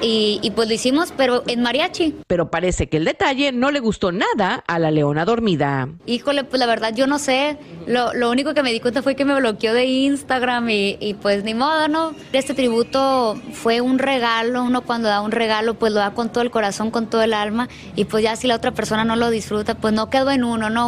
y, 0.02 0.40
y 0.42 0.50
pues 0.50 0.68
lo 0.68 0.74
hicimos, 0.74 1.14
pero 1.16 1.42
en 1.46 1.62
mariachi. 1.62 2.16
Pero 2.26 2.50
parece 2.50 2.90
que 2.90 2.98
el 2.98 3.06
detalle 3.06 3.50
no 3.50 3.70
le 3.70 3.80
gustó 3.80 4.12
nada 4.12 4.62
a 4.66 4.78
la 4.78 4.90
leona 4.90 5.24
dormida. 5.24 5.88
Híjole, 6.04 6.44
pues 6.44 6.60
la 6.60 6.66
verdad 6.66 6.94
yo 6.94 7.06
no 7.06 7.18
sé, 7.18 7.56
lo, 7.86 8.12
lo 8.12 8.30
único 8.30 8.52
que 8.52 8.62
me 8.62 8.72
di 8.72 8.80
cuenta 8.80 9.02
fue 9.02 9.14
que 9.14 9.24
me 9.24 9.34
bloqueó 9.36 9.72
de 9.72 9.86
Instagram 9.86 10.65
y, 10.68 11.14
pues 11.20 11.44
ni 11.44 11.54
modo, 11.54 11.88
¿no? 11.88 12.14
Este 12.32 12.54
tributo 12.54 13.40
fue 13.52 13.80
un 13.80 13.98
regalo, 13.98 14.62
uno 14.62 14.82
cuando 14.82 15.08
da 15.08 15.20
un 15.20 15.32
regalo 15.32 15.74
pues 15.74 15.92
lo 15.92 16.00
da 16.00 16.12
con 16.12 16.30
todo 16.30 16.42
el 16.42 16.50
corazón, 16.50 16.90
con 16.90 17.08
todo 17.08 17.22
el 17.22 17.34
alma 17.34 17.68
y 17.94 18.04
pues 18.04 18.22
ya 18.22 18.36
si 18.36 18.46
la 18.46 18.56
otra 18.56 18.72
persona 18.72 19.04
no 19.04 19.16
lo 19.16 19.30
disfruta 19.30 19.74
pues 19.74 19.92
no 19.94 20.10
quedó 20.10 20.30
en 20.30 20.44
uno, 20.44 20.70
¿no? 20.70 20.86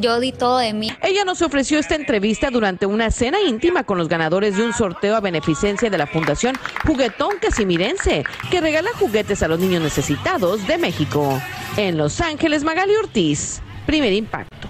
yo 0.00 0.20
di 0.20 0.32
todo 0.32 0.58
de 0.58 0.72
mí. 0.72 0.90
Ella 1.02 1.24
nos 1.24 1.42
ofreció 1.42 1.78
esta 1.78 1.94
entrevista 1.94 2.50
durante 2.50 2.86
una 2.86 3.10
cena 3.10 3.40
íntima 3.40 3.84
con 3.84 3.98
los 3.98 4.08
ganadores 4.08 4.56
de 4.56 4.64
un 4.64 4.72
sorteo 4.72 5.16
a 5.16 5.20
beneficencia 5.20 5.90
de 5.90 5.98
la 5.98 6.06
Fundación 6.06 6.56
Juguetón 6.86 7.36
Casimirense, 7.40 8.24
que 8.50 8.60
regala 8.60 8.90
juguetes 8.98 9.42
a 9.42 9.48
los 9.48 9.58
niños 9.58 9.82
necesitados 9.82 10.66
de 10.66 10.78
México. 10.78 11.40
En 11.76 11.96
Los 11.96 12.20
Ángeles, 12.20 12.64
Magali 12.64 12.94
Ortiz, 12.96 13.60
primer 13.86 14.12
impacto. 14.12 14.68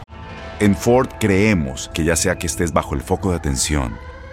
En 0.61 0.77
Ford 0.77 1.09
creemos 1.19 1.91
que 1.95 2.05
ya 2.05 2.17
sea 2.17 2.37
que 2.37 2.47
estés 2.47 2.73
bajo 2.73 2.95
el 2.95 3.01
foco 3.01 3.31
de 3.31 3.37
atención, 3.37 3.97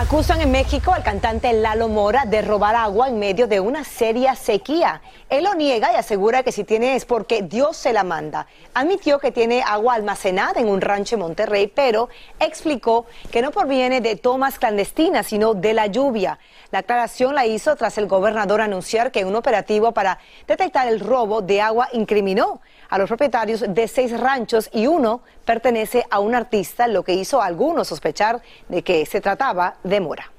Acusan 0.00 0.40
en 0.40 0.50
México 0.50 0.94
al 0.94 1.02
cantante 1.02 1.52
Lalo 1.52 1.86
Mora 1.86 2.24
de 2.24 2.40
robar 2.40 2.74
agua 2.74 3.10
en 3.10 3.18
medio 3.18 3.46
de 3.46 3.60
una 3.60 3.84
seria 3.84 4.34
sequía. 4.34 5.02
Él 5.28 5.44
lo 5.44 5.54
niega 5.54 5.92
y 5.92 5.96
asegura 5.96 6.42
que 6.42 6.52
si 6.52 6.64
tiene 6.64 6.96
es 6.96 7.04
porque 7.04 7.42
Dios 7.42 7.76
se 7.76 7.92
la 7.92 8.02
manda. 8.02 8.46
Admitió 8.72 9.18
que 9.18 9.30
tiene 9.30 9.62
agua 9.62 9.92
almacenada 9.92 10.58
en 10.58 10.70
un 10.70 10.80
rancho 10.80 11.16
en 11.16 11.20
Monterrey, 11.20 11.66
pero 11.66 12.08
explicó 12.40 13.04
que 13.30 13.42
no 13.42 13.50
proviene 13.50 14.00
de 14.00 14.16
tomas 14.16 14.58
clandestinas, 14.58 15.26
sino 15.26 15.52
de 15.52 15.74
la 15.74 15.86
lluvia. 15.86 16.38
La 16.70 16.78
aclaración 16.78 17.34
la 17.34 17.44
hizo 17.44 17.76
tras 17.76 17.98
el 17.98 18.06
gobernador 18.06 18.62
anunciar 18.62 19.12
que 19.12 19.26
un 19.26 19.36
operativo 19.36 19.92
para 19.92 20.18
detectar 20.48 20.88
el 20.88 21.00
robo 21.00 21.42
de 21.42 21.60
agua 21.60 21.90
incriminó 21.92 22.62
a 22.88 22.96
los 22.96 23.08
propietarios 23.08 23.64
de 23.68 23.86
seis 23.86 24.18
ranchos 24.18 24.70
y 24.72 24.86
uno 24.86 25.20
pertenece 25.44 26.04
a 26.10 26.20
un 26.20 26.34
artista, 26.34 26.86
lo 26.86 27.02
que 27.02 27.14
hizo 27.14 27.42
a 27.42 27.46
algunos 27.46 27.88
sospechar 27.88 28.40
de 28.68 28.82
que 28.82 29.04
se 29.04 29.20
trataba 29.20 29.76
de 29.82 29.89
Mora. 29.98 30.30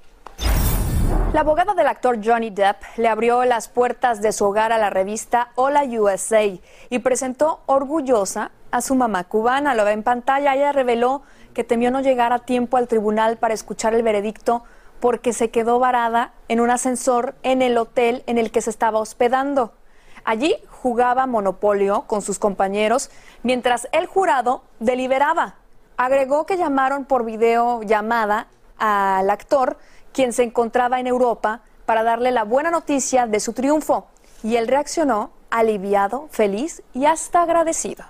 La 1.34 1.42
abogada 1.42 1.74
del 1.74 1.88
actor 1.88 2.20
Johnny 2.24 2.50
Depp 2.50 2.84
le 2.98 3.08
abrió 3.08 3.46
las 3.46 3.70
puertas 3.70 4.22
de 4.22 4.34
su 4.34 4.46
hogar 4.46 4.72
a 4.72 4.78
la 4.78 4.90
revista 4.90 5.52
Hola 5.56 5.84
USA 5.84 6.44
y 6.90 7.00
presentó 7.00 7.62
orgullosa 7.68 8.52
a 8.70 8.82
su 8.82 8.96
mamá 8.96 9.24
cubana. 9.24 9.74
Lo 9.74 9.86
ve 9.86 9.92
en 9.92 10.04
pantalla. 10.04 10.56
Ella 10.56 10.74
reveló 10.74 11.22
que 11.54 11.64
temió 11.64 11.90
no 11.90 12.02
llegar 12.02 12.34
a 12.34 12.40
tiempo 12.40 12.78
al 12.78 12.88
tribunal 12.88 13.38
para 13.38 13.54
escuchar 13.54 13.94
el 13.94 14.04
veredicto 14.04 14.64
porque 15.00 15.34
se 15.34 15.50
quedó 15.52 15.80
varada 15.80 16.34
en 16.48 16.60
un 16.60 16.70
ascensor 16.70 17.36
en 17.44 17.62
el 17.62 17.78
hotel 17.78 18.24
en 18.28 18.38
el 18.38 18.52
que 18.52 18.62
se 18.62 18.70
estaba 18.70 19.00
hospedando. 19.00 19.74
Allí 20.24 20.56
jugaba 20.70 21.28
Monopolio 21.28 22.04
con 22.08 22.22
sus 22.22 22.40
compañeros 22.40 23.10
mientras 23.42 23.88
el 23.94 24.06
jurado 24.06 24.64
deliberaba. 24.80 25.56
Agregó 25.98 26.46
que 26.46 26.58
llamaron 26.58 27.06
por 27.06 27.26
videollamada 27.26 28.48
al 28.82 29.30
actor, 29.30 29.78
quien 30.12 30.34
se 30.34 30.44
encontraba 30.44 31.00
en 31.00 31.08
Europa, 31.08 31.62
para 31.86 32.04
darle 32.04 32.32
la 32.32 32.44
buena 32.44 32.72
noticia 32.72 33.28
de 33.28 33.40
su 33.40 33.54
triunfo. 33.54 34.08
Y 34.44 34.56
él 34.56 34.68
reaccionó 34.68 35.32
aliviado, 35.52 36.28
feliz 36.32 36.82
y 36.94 37.06
hasta 37.06 37.44
agradecido. 37.44 38.06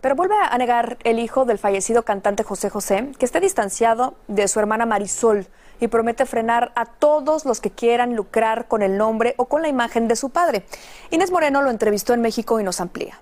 Pero 0.00 0.16
vuelve 0.16 0.34
a 0.38 0.56
negar 0.58 0.98
el 1.04 1.18
hijo 1.18 1.44
del 1.44 1.58
fallecido 1.58 2.04
cantante 2.04 2.42
José 2.42 2.70
José 2.70 3.12
que 3.18 3.24
esté 3.24 3.40
distanciado 3.40 4.14
de 4.28 4.48
su 4.48 4.58
hermana 4.58 4.86
Marisol 4.86 5.46
y 5.78 5.88
promete 5.88 6.26
frenar 6.26 6.72
a 6.74 6.86
todos 6.86 7.44
los 7.44 7.60
que 7.60 7.70
quieran 7.70 8.14
lucrar 8.14 8.66
con 8.68 8.82
el 8.82 8.96
nombre 8.96 9.34
o 9.36 9.46
con 9.46 9.62
la 9.62 9.68
imagen 9.68 10.08
de 10.08 10.16
su 10.16 10.30
padre. 10.30 10.64
Inés 11.10 11.30
Moreno 11.30 11.62
lo 11.62 11.70
entrevistó 11.70 12.12
en 12.12 12.20
México 12.20 12.60
y 12.60 12.64
nos 12.64 12.80
amplía. 12.80 13.20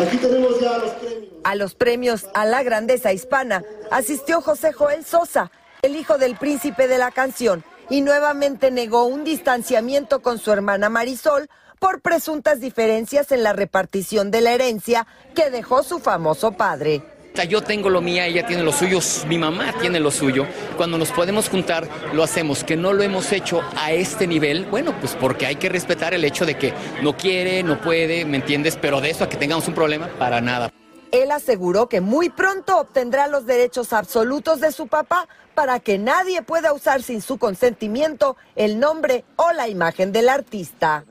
Aquí 0.00 0.16
tenemos 0.18 0.60
ya 0.60 0.78
los 0.78 0.90
premios. 0.92 1.32
A 1.44 1.54
los 1.54 1.74
premios 1.74 2.26
a 2.34 2.44
la 2.44 2.62
grandeza 2.62 3.12
hispana 3.12 3.62
asistió 3.90 4.40
José 4.40 4.72
Joel 4.72 5.04
Sosa, 5.04 5.50
el 5.82 5.96
hijo 5.96 6.18
del 6.18 6.36
príncipe 6.36 6.88
de 6.88 6.98
la 6.98 7.10
canción, 7.10 7.64
y 7.90 8.00
nuevamente 8.00 8.70
negó 8.70 9.04
un 9.04 9.24
distanciamiento 9.24 10.20
con 10.22 10.38
su 10.38 10.50
hermana 10.52 10.88
Marisol 10.88 11.48
por 11.78 12.00
presuntas 12.00 12.60
diferencias 12.60 13.30
en 13.30 13.42
la 13.42 13.52
repartición 13.52 14.30
de 14.30 14.40
la 14.40 14.52
herencia 14.52 15.06
que 15.34 15.50
dejó 15.50 15.82
su 15.82 15.98
famoso 15.98 16.52
padre. 16.52 17.02
Yo 17.42 17.62
tengo 17.62 17.90
lo 17.90 18.00
mía, 18.00 18.26
ella 18.26 18.46
tiene 18.46 18.62
lo 18.62 18.72
suyo, 18.72 19.00
mi 19.26 19.38
mamá 19.38 19.74
tiene 19.80 19.98
lo 19.98 20.12
suyo. 20.12 20.46
Cuando 20.76 20.96
nos 20.96 21.10
podemos 21.10 21.48
juntar, 21.48 21.86
lo 22.12 22.22
hacemos. 22.22 22.62
Que 22.62 22.76
no 22.76 22.92
lo 22.92 23.02
hemos 23.02 23.32
hecho 23.32 23.60
a 23.76 23.92
este 23.92 24.28
nivel, 24.28 24.66
bueno, 24.66 24.94
pues 25.00 25.16
porque 25.20 25.44
hay 25.44 25.56
que 25.56 25.68
respetar 25.68 26.14
el 26.14 26.24
hecho 26.24 26.46
de 26.46 26.56
que 26.56 26.72
no 27.02 27.16
quiere, 27.16 27.64
no 27.64 27.80
puede, 27.80 28.24
¿me 28.24 28.36
entiendes? 28.36 28.78
Pero 28.80 29.00
de 29.00 29.10
eso 29.10 29.24
a 29.24 29.28
que 29.28 29.36
tengamos 29.36 29.66
un 29.66 29.74
problema, 29.74 30.08
para 30.16 30.40
nada. 30.40 30.70
Él 31.10 31.32
aseguró 31.32 31.88
que 31.88 32.00
muy 32.00 32.30
pronto 32.30 32.78
obtendrá 32.78 33.26
los 33.26 33.46
derechos 33.46 33.92
absolutos 33.92 34.60
de 34.60 34.70
su 34.70 34.86
papá 34.86 35.28
para 35.54 35.80
que 35.80 35.98
nadie 35.98 36.40
pueda 36.40 36.72
usar 36.72 37.02
sin 37.02 37.20
su 37.20 37.36
consentimiento 37.36 38.36
el 38.54 38.78
nombre 38.78 39.24
o 39.36 39.52
la 39.52 39.68
imagen 39.68 40.12
del 40.12 40.28
artista 40.28 41.04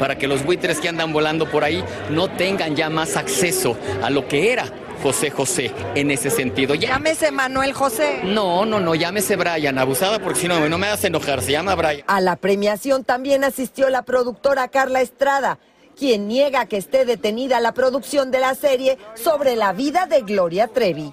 para 0.00 0.16
que 0.16 0.26
los 0.26 0.44
buitres 0.44 0.80
que 0.80 0.88
andan 0.88 1.12
volando 1.12 1.50
por 1.50 1.62
ahí 1.62 1.84
no 2.10 2.30
tengan 2.30 2.74
ya 2.74 2.88
más 2.88 3.16
acceso 3.16 3.76
a 4.02 4.08
lo 4.08 4.26
que 4.26 4.50
era 4.50 4.72
José 5.02 5.30
José 5.30 5.72
en 5.94 6.10
ese 6.10 6.30
sentido. 6.30 6.74
Llámese 6.74 7.30
Manuel 7.30 7.72
José. 7.72 8.20
No, 8.24 8.64
no, 8.64 8.80
no, 8.80 8.94
llámese 8.94 9.36
Brian, 9.36 9.78
abusada 9.78 10.18
porque 10.18 10.40
si 10.40 10.48
no, 10.48 10.68
no 10.68 10.78
me 10.78 10.86
hagas 10.86 11.04
enojar, 11.04 11.42
se 11.42 11.52
llama 11.52 11.74
Brian. 11.74 12.04
A 12.06 12.20
la 12.20 12.36
premiación 12.36 13.04
también 13.04 13.44
asistió 13.44 13.88
la 13.88 14.02
productora 14.02 14.68
Carla 14.68 15.00
Estrada, 15.00 15.58
quien 15.96 16.28
niega 16.28 16.66
que 16.66 16.76
esté 16.76 17.04
detenida 17.04 17.60
la 17.60 17.72
producción 17.72 18.30
de 18.30 18.40
la 18.40 18.54
serie 18.54 18.98
sobre 19.14 19.56
la 19.56 19.72
vida 19.72 20.06
de 20.06 20.22
Gloria 20.22 20.68
Trevi. 20.68 21.12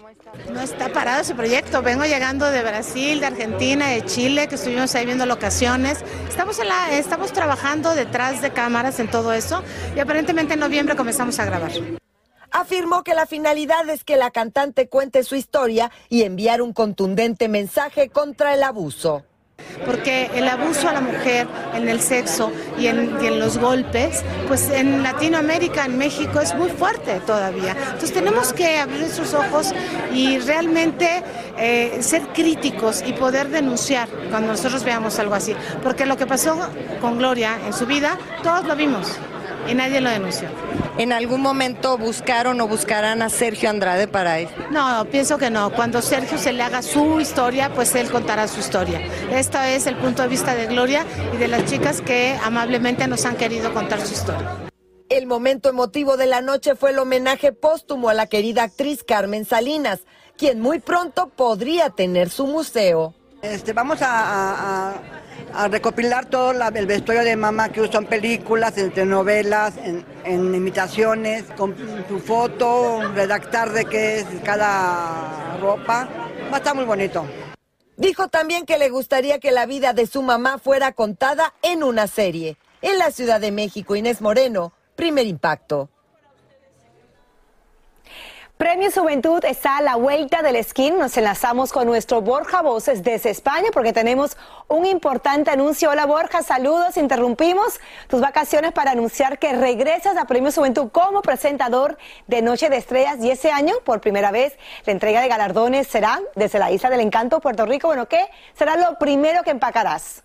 No 0.51 0.61
está 0.61 0.89
parado 0.89 1.21
ese 1.21 1.33
proyecto. 1.33 1.81
Vengo 1.81 2.03
llegando 2.03 2.49
de 2.51 2.61
Brasil, 2.61 3.19
de 3.19 3.25
Argentina, 3.25 3.89
de 3.89 4.05
Chile, 4.05 4.47
que 4.47 4.55
estuvimos 4.55 4.93
ahí 4.95 5.05
viendo 5.05 5.25
locaciones. 5.25 5.99
Estamos, 6.27 6.59
en 6.59 6.67
la, 6.67 6.91
estamos 6.97 7.31
trabajando 7.31 7.95
detrás 7.95 8.41
de 8.41 8.51
cámaras 8.51 8.99
en 8.99 9.09
todo 9.09 9.33
eso 9.33 9.63
y 9.95 9.99
aparentemente 9.99 10.53
en 10.53 10.59
noviembre 10.59 10.95
comenzamos 10.95 11.39
a 11.39 11.45
grabar 11.45 11.71
afirmó 12.55 13.03
que 13.03 13.13
la 13.13 13.25
finalidad 13.25 13.87
es 13.89 14.03
que 14.03 14.15
la 14.15 14.31
cantante 14.31 14.87
cuente 14.87 15.23
su 15.23 15.35
historia 15.35 15.91
y 16.09 16.23
enviar 16.23 16.61
un 16.61 16.71
contundente 16.71 17.49
mensaje 17.49 18.09
contra 18.09 18.53
el 18.53 18.63
abuso. 18.63 19.23
Porque 19.85 20.29
el 20.35 20.47
abuso 20.47 20.87
a 20.87 20.93
la 20.93 21.01
mujer 21.01 21.47
en 21.73 21.87
el 21.89 22.01
sexo 22.01 22.51
y 22.77 22.87
en, 22.87 23.39
los 23.39 23.57
golpes, 23.57 24.23
pues 24.47 24.69
en 24.69 25.03
Latinoamérica, 25.03 25.85
en 25.85 25.97
México 25.97 26.39
es 26.39 26.53
muy 26.55 26.69
fuerte 26.69 27.21
todavía. 27.25 27.71
Entonces 27.71 28.13
tenemos 28.13 28.53
que 28.53 28.77
abrir 28.77 28.99
nuestros 28.99 29.33
ojos 29.33 29.73
y 30.13 30.39
realmente 30.39 31.23
eh, 31.57 31.97
ser 32.01 32.21
críticos 32.33 33.03
y 33.05 33.13
poder 33.13 33.49
denunciar 33.49 34.09
cuando 34.29 34.49
nosotros 34.49 34.83
veamos 34.83 35.19
algo 35.19 35.35
así. 35.35 35.55
Porque 35.83 36.05
lo 36.05 36.17
que 36.17 36.25
pasó 36.25 36.57
con 37.01 37.17
Gloria 37.17 37.57
en 37.65 37.73
su 37.73 37.85
vida, 37.85 38.17
todos 38.43 38.65
lo 38.65 38.75
vimos 38.75 39.17
y 39.67 39.73
nadie 39.73 40.01
lo 40.01 40.09
denunció. 40.09 40.49
¿En 40.97 41.11
algún 41.11 41.41
momento 41.41 41.97
buscaron 41.97 42.61
o 42.61 42.67
buscarán 42.67 43.21
a 43.21 43.29
Sergio 43.29 43.69
Andrade 43.69 44.07
para 44.07 44.39
eso? 44.39 44.53
No, 44.71 45.05
pienso 45.11 45.37
que 45.37 45.49
no. 45.49 45.71
Cuando 45.73 46.01
Sergio 46.01 46.37
se 46.37 46.53
le 46.53 46.63
haga 46.63 46.81
su 46.81 47.19
historia, 47.19 47.69
pues 47.73 47.93
él 47.95 48.09
contará 48.09 48.47
su 48.47 48.59
historia. 48.59 49.01
Este 49.31 49.75
es 49.75 49.87
el 49.87 49.97
punto 49.97 50.21
de 50.21 50.29
vista 50.29 50.55
de 50.55 50.67
Gloria 50.67 51.05
y 51.33 51.37
de 51.37 51.47
las 51.47 51.65
chicas 51.65 52.01
que 52.01 52.37
amablemente 52.43 53.07
nos 53.07 53.25
han 53.25 53.35
querido 53.35 53.73
contar 53.73 53.99
su 54.01 54.13
historia. 54.13 54.69
El 55.09 55.27
momento 55.27 55.69
emotivo 55.69 56.17
de 56.17 56.25
la 56.25 56.41
noche 56.41 56.75
fue 56.75 56.91
el 56.91 56.99
homenaje 56.99 57.51
póstumo 57.51 58.09
a 58.09 58.13
la 58.13 58.27
querida 58.27 58.63
actriz 58.63 59.03
Carmen 59.03 59.45
Salinas, 59.45 59.99
quien 60.37 60.61
muy 60.61 60.79
pronto 60.79 61.29
podría 61.29 61.89
tener 61.89 62.29
su 62.29 62.47
museo. 62.47 63.13
Este, 63.41 63.73
vamos 63.73 64.01
a 64.01 64.89
a 64.89 64.93
recopilar 65.69 66.25
todo 66.25 66.51
el 66.51 66.85
vestuario 66.85 67.23
de 67.23 67.35
mamá 67.35 67.69
que 67.69 67.81
usó 67.81 67.99
en 67.99 68.05
películas, 68.05 68.77
en 68.77 68.91
telenovelas, 68.91 69.75
en, 69.77 70.05
imitaciones, 70.55 71.45
con 71.57 71.75
su 72.07 72.19
foto, 72.19 73.01
redactar 73.13 73.71
de 73.71 73.85
qué 73.85 74.19
es 74.19 74.25
cada 74.43 75.57
ropa. 75.59 76.07
Va 76.51 76.55
a 76.55 76.57
estar 76.57 76.75
muy 76.75 76.85
bonito. 76.85 77.25
Dijo 77.97 78.27
también 78.27 78.65
que 78.65 78.77
le 78.77 78.89
gustaría 78.89 79.39
que 79.39 79.51
la 79.51 79.65
vida 79.65 79.93
de 79.93 80.05
su 80.05 80.21
mamá 80.21 80.57
fuera 80.57 80.91
contada 80.91 81.53
en 81.61 81.83
una 81.83 82.07
serie. 82.07 82.57
En 82.81 82.99
la 82.99 83.11
Ciudad 83.11 83.39
de 83.39 83.51
México, 83.51 83.95
Inés 83.95 84.21
Moreno, 84.21 84.73
primer 84.95 85.25
impacto. 85.25 85.89
Premio 88.57 88.89
Juventud 88.89 89.43
está 89.43 89.79
a 89.79 89.81
la 89.81 89.97
vuelta 89.97 90.41
del 90.41 90.63
skin. 90.63 90.97
Nos 90.97 91.17
enlazamos 91.17 91.73
con 91.73 91.85
nuestro 91.87 92.21
Borja 92.21 92.61
Voces 92.61 93.03
desde 93.03 93.29
España 93.29 93.67
porque 93.73 93.91
tenemos 93.91 94.37
un 94.69 94.85
importante 94.85 95.51
anuncio. 95.51 95.89
Hola 95.89 96.05
Borja, 96.05 96.41
saludos. 96.41 96.95
Interrumpimos 96.95 97.81
tus 98.07 98.21
vacaciones 98.21 98.71
para 98.71 98.91
anunciar 98.91 99.39
que 99.39 99.51
regresas 99.51 100.15
a 100.15 100.23
Premio 100.23 100.53
Juventud 100.53 100.89
como 100.89 101.21
presentador 101.21 101.97
de 102.27 102.41
Noche 102.41 102.69
de 102.69 102.77
Estrellas 102.77 103.17
y 103.19 103.29
ese 103.29 103.51
año, 103.51 103.75
por 103.83 103.99
primera 103.99 104.31
vez, 104.31 104.57
la 104.85 104.93
entrega 104.93 105.19
de 105.19 105.27
galardones 105.27 105.87
será 105.87 106.21
desde 106.35 106.57
la 106.57 106.71
Isla 106.71 106.89
del 106.89 107.01
Encanto, 107.01 107.41
Puerto 107.41 107.65
Rico. 107.65 107.89
Bueno, 107.89 108.07
¿qué 108.07 108.25
será 108.57 108.77
lo 108.77 108.97
primero 108.97 109.43
que 109.43 109.51
empacarás? 109.51 110.24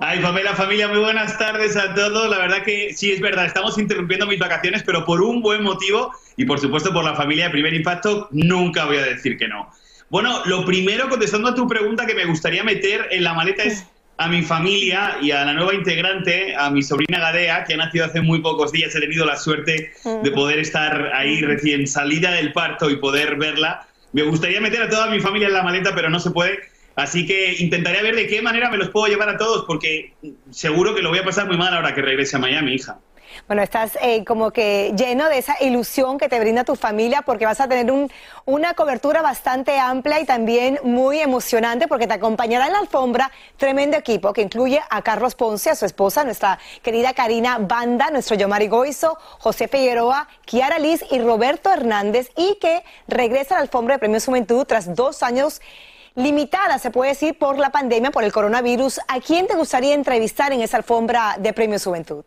Ay, 0.00 0.20
Pamela, 0.20 0.54
familia, 0.54 0.86
muy 0.86 1.00
buenas 1.00 1.36
tardes 1.38 1.76
a 1.76 1.92
todos. 1.92 2.30
La 2.30 2.38
verdad 2.38 2.62
que 2.62 2.94
sí, 2.94 3.10
es 3.10 3.20
verdad, 3.20 3.46
estamos 3.46 3.78
interrumpiendo 3.78 4.28
mis 4.28 4.38
vacaciones, 4.38 4.84
pero 4.84 5.04
por 5.04 5.20
un 5.20 5.42
buen 5.42 5.64
motivo 5.64 6.12
y 6.36 6.44
por 6.44 6.60
supuesto 6.60 6.92
por 6.92 7.02
la 7.02 7.16
familia 7.16 7.46
de 7.46 7.50
Primer 7.50 7.74
Impacto, 7.74 8.28
nunca 8.30 8.84
voy 8.84 8.98
a 8.98 9.02
decir 9.02 9.36
que 9.36 9.48
no. 9.48 9.68
Bueno, 10.08 10.40
lo 10.44 10.64
primero, 10.64 11.08
contestando 11.08 11.48
a 11.48 11.54
tu 11.56 11.66
pregunta 11.66 12.06
que 12.06 12.14
me 12.14 12.26
gustaría 12.26 12.62
meter 12.62 13.08
en 13.10 13.24
la 13.24 13.34
maleta 13.34 13.64
es 13.64 13.88
a 14.18 14.28
mi 14.28 14.42
familia 14.42 15.16
y 15.20 15.32
a 15.32 15.44
la 15.44 15.52
nueva 15.52 15.74
integrante, 15.74 16.54
a 16.54 16.70
mi 16.70 16.84
sobrina 16.84 17.18
Gadea, 17.18 17.64
que 17.64 17.74
ha 17.74 17.78
nacido 17.78 18.04
hace 18.04 18.20
muy 18.20 18.40
pocos 18.40 18.70
días. 18.70 18.94
He 18.94 19.00
tenido 19.00 19.26
la 19.26 19.36
suerte 19.36 19.90
de 20.04 20.30
poder 20.30 20.60
estar 20.60 21.10
ahí 21.12 21.40
recién 21.40 21.88
salida 21.88 22.30
del 22.30 22.52
parto 22.52 22.88
y 22.88 22.96
poder 22.96 23.34
verla. 23.34 23.88
Me 24.12 24.22
gustaría 24.22 24.60
meter 24.60 24.82
a 24.82 24.88
toda 24.88 25.08
mi 25.08 25.18
familia 25.18 25.48
en 25.48 25.54
la 25.54 25.64
maleta, 25.64 25.92
pero 25.92 26.08
no 26.08 26.20
se 26.20 26.30
puede 26.30 26.60
Así 26.98 27.26
que 27.26 27.54
intentaré 27.60 28.02
ver 28.02 28.16
de 28.16 28.26
qué 28.26 28.42
manera 28.42 28.70
me 28.70 28.76
los 28.76 28.88
puedo 28.88 29.06
llevar 29.06 29.28
a 29.28 29.38
todos, 29.38 29.64
porque 29.66 30.14
seguro 30.50 30.96
que 30.96 31.00
lo 31.00 31.10
voy 31.10 31.20
a 31.20 31.24
pasar 31.24 31.46
muy 31.46 31.56
mal 31.56 31.72
ahora 31.72 31.94
que 31.94 32.02
regrese 32.02 32.34
a 32.34 32.40
Miami, 32.40 32.74
hija. 32.74 32.98
Bueno, 33.46 33.62
estás 33.62 33.96
eh, 34.02 34.24
como 34.24 34.50
que 34.50 34.92
lleno 34.96 35.28
de 35.28 35.38
esa 35.38 35.54
ilusión 35.60 36.18
que 36.18 36.28
te 36.28 36.40
brinda 36.40 36.64
tu 36.64 36.74
familia 36.74 37.22
porque 37.22 37.44
vas 37.44 37.60
a 37.60 37.68
tener 37.68 37.92
un, 37.92 38.10
una 38.46 38.74
cobertura 38.74 39.22
bastante 39.22 39.78
amplia 39.78 40.18
y 40.18 40.24
también 40.24 40.80
muy 40.82 41.20
emocionante 41.20 41.86
porque 41.86 42.08
te 42.08 42.14
acompañará 42.14 42.66
en 42.66 42.72
la 42.72 42.80
alfombra 42.80 43.30
tremendo 43.58 43.96
equipo 43.96 44.32
que 44.32 44.42
incluye 44.42 44.80
a 44.90 45.02
Carlos 45.02 45.36
Ponce, 45.36 45.70
a 45.70 45.76
su 45.76 45.84
esposa, 45.84 46.24
nuestra 46.24 46.58
querida 46.82 47.12
Karina 47.12 47.58
Banda, 47.58 48.10
nuestro 48.10 48.34
Yomari 48.34 48.66
Goizo, 48.66 49.18
José 49.38 49.68
Figueroa, 49.68 50.26
Kiara 50.44 50.80
Liz 50.80 51.04
y 51.12 51.20
Roberto 51.20 51.72
Hernández 51.72 52.32
y 52.36 52.58
que 52.60 52.82
regresa 53.06 53.54
a 53.54 53.58
la 53.58 53.62
alfombra 53.62 53.94
de 53.94 53.98
Premios 54.00 54.24
Juventud 54.24 54.64
tras 54.64 54.96
dos 54.96 55.22
años 55.22 55.60
limitada, 56.18 56.78
se 56.78 56.90
puede 56.90 57.10
decir, 57.10 57.38
por 57.38 57.58
la 57.58 57.70
pandemia, 57.70 58.10
por 58.10 58.24
el 58.24 58.32
coronavirus. 58.32 59.00
¿A 59.08 59.20
quién 59.20 59.46
te 59.46 59.54
gustaría 59.54 59.94
entrevistar 59.94 60.52
en 60.52 60.60
esa 60.60 60.76
alfombra 60.76 61.36
de 61.38 61.52
Premios 61.52 61.84
Juventud? 61.84 62.24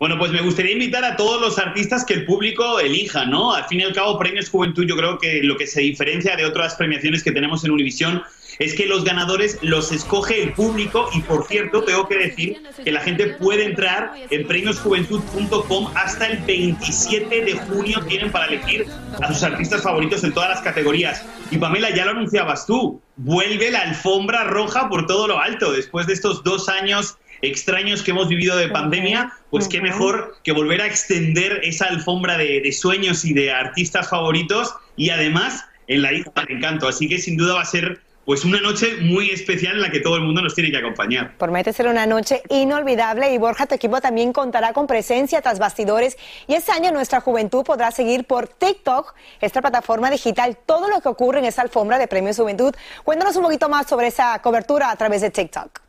Bueno, 0.00 0.18
pues 0.18 0.32
me 0.32 0.42
gustaría 0.42 0.72
invitar 0.72 1.04
a 1.04 1.16
todos 1.16 1.40
los 1.40 1.58
artistas 1.58 2.04
que 2.04 2.14
el 2.14 2.26
público 2.26 2.80
elija, 2.80 3.26
¿no? 3.26 3.54
Al 3.54 3.64
fin 3.66 3.80
y 3.80 3.84
al 3.84 3.92
cabo, 3.92 4.18
Premios 4.18 4.50
Juventud 4.50 4.84
yo 4.86 4.96
creo 4.96 5.18
que 5.18 5.40
lo 5.42 5.56
que 5.56 5.68
se 5.68 5.82
diferencia 5.82 6.36
de 6.36 6.44
otras 6.44 6.74
premiaciones 6.74 7.22
que 7.22 7.30
tenemos 7.30 7.64
en 7.64 7.70
Univisión 7.70 8.22
es 8.58 8.74
que 8.74 8.86
los 8.86 9.04
ganadores 9.04 9.58
los 9.62 9.92
escoge 9.92 10.42
el 10.42 10.52
público 10.52 11.08
y 11.14 11.20
por 11.22 11.46
cierto 11.46 11.82
tengo 11.82 12.08
que 12.08 12.16
decir 12.16 12.62
que 12.84 12.92
la 12.92 13.00
gente 13.00 13.28
puede 13.34 13.64
entrar 13.64 14.14
en 14.30 14.46
premiosjuventud.com 14.46 15.92
hasta 15.94 16.26
el 16.26 16.38
27 16.38 17.44
de 17.44 17.52
junio 17.52 18.00
tienen 18.06 18.30
para 18.30 18.46
elegir 18.46 18.86
a 19.20 19.32
sus 19.32 19.42
artistas 19.42 19.82
favoritos 19.82 20.24
en 20.24 20.32
todas 20.32 20.50
las 20.50 20.60
categorías. 20.60 21.24
Y 21.50 21.58
Pamela, 21.58 21.94
ya 21.94 22.04
lo 22.04 22.12
anunciabas 22.12 22.66
tú, 22.66 23.00
vuelve 23.16 23.70
la 23.70 23.82
alfombra 23.82 24.44
roja 24.44 24.88
por 24.88 25.06
todo 25.06 25.28
lo 25.28 25.40
alto 25.40 25.72
después 25.72 26.06
de 26.06 26.14
estos 26.14 26.42
dos 26.42 26.68
años 26.68 27.16
extraños 27.46 28.02
que 28.02 28.10
hemos 28.10 28.28
vivido 28.28 28.56
de 28.56 28.68
pandemia, 28.68 29.32
pues 29.50 29.68
qué 29.68 29.80
mejor 29.80 30.36
que 30.42 30.52
volver 30.52 30.80
a 30.80 30.86
extender 30.86 31.60
esa 31.62 31.86
alfombra 31.86 32.36
de, 32.38 32.60
de 32.60 32.72
sueños 32.72 33.24
y 33.24 33.32
de 33.32 33.52
artistas 33.52 34.08
favoritos 34.08 34.74
y 34.96 35.10
además 35.10 35.64
en 35.86 36.02
la 36.02 36.12
isla 36.12 36.32
del 36.36 36.56
encanto. 36.56 36.88
Así 36.88 37.08
que 37.08 37.18
sin 37.18 37.36
duda 37.36 37.54
va 37.54 37.62
a 37.62 37.66
ser 37.66 38.00
pues 38.24 38.44
una 38.44 38.60
noche 38.60 38.96
muy 39.02 39.30
especial 39.30 39.76
en 39.76 39.82
la 39.82 39.90
que 39.90 40.00
todo 40.00 40.16
el 40.16 40.22
mundo 40.22 40.40
nos 40.40 40.54
tiene 40.54 40.70
que 40.70 40.78
acompañar. 40.78 41.36
Promete 41.36 41.72
ser 41.72 41.88
una 41.88 42.06
noche 42.06 42.42
inolvidable 42.48 43.32
y 43.32 43.38
Borja, 43.38 43.66
tu 43.66 43.74
equipo 43.74 44.00
también 44.00 44.32
contará 44.32 44.72
con 44.72 44.86
presencia 44.86 45.42
tras 45.42 45.58
bastidores 45.58 46.16
y 46.46 46.54
este 46.54 46.72
año 46.72 46.90
nuestra 46.90 47.20
juventud 47.20 47.64
podrá 47.64 47.90
seguir 47.90 48.24
por 48.24 48.48
TikTok, 48.48 49.14
esta 49.40 49.60
plataforma 49.60 50.10
digital, 50.10 50.56
todo 50.64 50.88
lo 50.88 51.00
que 51.00 51.08
ocurre 51.08 51.40
en 51.40 51.44
esa 51.44 51.62
alfombra 51.62 51.98
de 51.98 52.08
Premios 52.08 52.36
Juventud. 52.36 52.74
Cuéntanos 53.04 53.36
un 53.36 53.42
poquito 53.42 53.68
más 53.68 53.86
sobre 53.86 54.06
esa 54.06 54.38
cobertura 54.40 54.90
a 54.90 54.96
través 54.96 55.20
de 55.20 55.30
TikTok. 55.30 55.83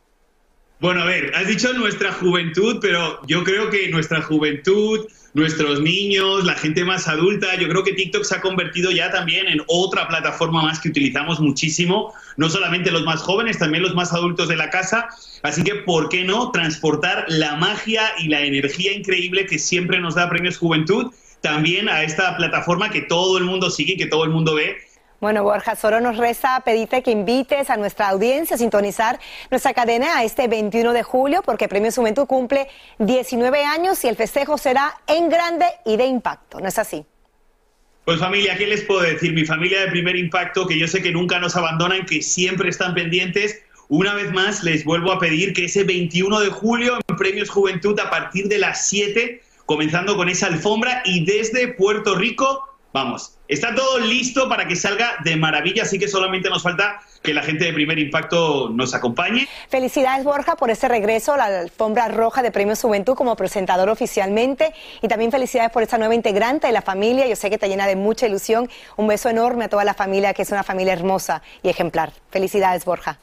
Bueno, 0.79 1.01
a 1.01 1.05
ver, 1.05 1.31
has 1.35 1.47
dicho 1.47 1.71
nuestra 1.73 2.11
juventud, 2.11 2.79
pero 2.81 3.25
yo 3.27 3.45
creo 3.45 3.69
que 3.69 3.87
nuestra 3.89 4.21
juventud, 4.21 5.07
nuestros 5.33 5.81
niños, 5.81 6.43
la 6.43 6.53
gente 6.55 6.83
más 6.83 7.07
adulta, 7.07 7.55
yo 7.55 7.69
creo 7.69 7.83
que 7.83 7.93
TikTok 7.93 8.23
se 8.25 8.35
ha 8.35 8.41
convertido 8.41 8.91
ya 8.91 9.09
también 9.09 9.47
en 9.47 9.61
otra 9.67 10.07
plataforma 10.09 10.61
más 10.61 10.81
que 10.81 10.89
utilizamos 10.89 11.39
muchísimo, 11.39 12.13
no 12.35 12.49
solamente 12.49 12.91
los 12.91 13.05
más 13.05 13.21
jóvenes, 13.21 13.57
también 13.57 13.83
los 13.83 13.95
más 13.95 14.11
adultos 14.11 14.49
de 14.49 14.57
la 14.57 14.69
casa. 14.69 15.07
Así 15.43 15.63
que, 15.63 15.75
¿por 15.75 16.09
qué 16.09 16.25
no 16.25 16.51
transportar 16.51 17.25
la 17.29 17.55
magia 17.55 18.03
y 18.19 18.27
la 18.27 18.41
energía 18.41 18.91
increíble 18.91 19.45
que 19.45 19.59
siempre 19.59 20.01
nos 20.01 20.15
da 20.15 20.29
Premios 20.29 20.57
Juventud 20.57 21.13
también 21.39 21.87
a 21.87 22.03
esta 22.03 22.35
plataforma 22.35 22.89
que 22.89 23.01
todo 23.01 23.37
el 23.37 23.45
mundo 23.45 23.69
sigue 23.69 23.93
y 23.93 23.97
que 23.97 24.07
todo 24.07 24.23
el 24.23 24.31
mundo 24.31 24.55
ve 24.55 24.77
bueno, 25.25 25.41
Borja, 25.41 25.75
solo 25.75 25.99
nos 26.01 26.17
resta 26.17 26.61
pedirte 26.63 27.01
que 27.01 27.09
invites 27.09 27.71
a 27.71 27.77
nuestra 27.77 28.09
audiencia 28.09 28.57
a 28.57 28.59
sintonizar 28.59 29.19
nuestra 29.49 29.73
cadena 29.73 30.19
a 30.19 30.23
este 30.23 30.47
21 30.47 30.93
de 30.93 31.01
julio, 31.01 31.41
porque 31.43 31.67
Premio 31.67 31.91
Juventud 31.91 32.27
cumple 32.27 32.67
19 32.99 33.65
años 33.65 34.03
y 34.03 34.07
el 34.07 34.15
festejo 34.15 34.59
será 34.59 34.93
en 35.07 35.27
grande 35.29 35.65
y 35.83 35.97
de 35.97 36.05
impacto. 36.05 36.59
¿No 36.59 36.67
es 36.67 36.77
así? 36.77 37.05
Pues 38.05 38.19
familia, 38.19 38.55
¿qué 38.55 38.67
les 38.67 38.83
puedo 38.83 39.01
decir? 39.01 39.33
Mi 39.33 39.45
familia 39.45 39.81
de 39.81 39.87
primer 39.87 40.15
impacto, 40.15 40.67
que 40.67 40.77
yo 40.77 40.87
sé 40.87 41.01
que 41.01 41.11
nunca 41.11 41.39
nos 41.39 41.55
abandonan, 41.55 42.05
que 42.05 42.21
siempre 42.21 42.69
están 42.69 42.93
pendientes. 42.93 43.63
Una 43.89 44.13
vez 44.13 44.31
más, 44.31 44.63
les 44.63 44.85
vuelvo 44.85 45.11
a 45.11 45.17
pedir 45.17 45.53
que 45.53 45.65
ese 45.65 45.85
21 45.85 46.39
de 46.39 46.49
julio 46.51 46.99
en 47.07 47.15
Premios 47.15 47.49
Juventud 47.49 47.99
a 47.99 48.11
partir 48.11 48.47
de 48.47 48.59
las 48.59 48.85
7, 48.89 49.41
comenzando 49.65 50.17
con 50.17 50.29
esa 50.29 50.45
alfombra 50.45 51.01
y 51.03 51.25
desde 51.25 51.69
Puerto 51.69 52.13
Rico 52.13 52.75
Vamos, 52.95 53.34
está 53.47 53.75
todo 53.75 53.99
listo 53.99 54.49
para 54.49 54.67
que 54.67 54.75
salga 54.75 55.17
de 55.23 55.35
maravilla, 55.35 55.83
así 55.83 55.99
que 55.99 56.07
solamente 56.07 56.49
nos 56.49 56.63
falta 56.63 56.99
que 57.21 57.33
la 57.33 57.41
gente 57.41 57.65
de 57.65 57.73
Primer 57.73 57.97
Impacto 57.99 58.69
nos 58.69 58.93
acompañe. 58.93 59.47
Felicidades 59.69 60.23
Borja 60.23 60.55
por 60.55 60.69
ese 60.69 60.87
regreso 60.87 61.33
a 61.33 61.37
la 61.37 61.59
alfombra 61.59 62.07
roja 62.07 62.41
de 62.41 62.51
Premios 62.51 62.81
Juventud 62.81 63.15
como 63.15 63.35
presentador 63.35 63.89
oficialmente 63.89 64.73
y 65.01 65.07
también 65.07 65.31
felicidades 65.31 65.71
por 65.71 65.83
esta 65.83 65.97
nueva 65.97 66.15
integrante 66.15 66.67
de 66.67 66.73
la 66.73 66.81
familia. 66.81 67.27
Yo 67.27 67.35
sé 67.35 67.49
que 67.49 67.57
te 67.57 67.67
llena 67.67 67.87
de 67.87 67.95
mucha 67.95 68.27
ilusión. 68.27 68.69
Un 68.95 69.07
beso 69.07 69.29
enorme 69.29 69.65
a 69.65 69.69
toda 69.69 69.83
la 69.83 69.93
familia, 69.93 70.33
que 70.33 70.43
es 70.43 70.51
una 70.51 70.63
familia 70.63 70.93
hermosa 70.93 71.41
y 71.63 71.69
ejemplar. 71.69 72.13
Felicidades 72.29 72.85
Borja. 72.85 73.19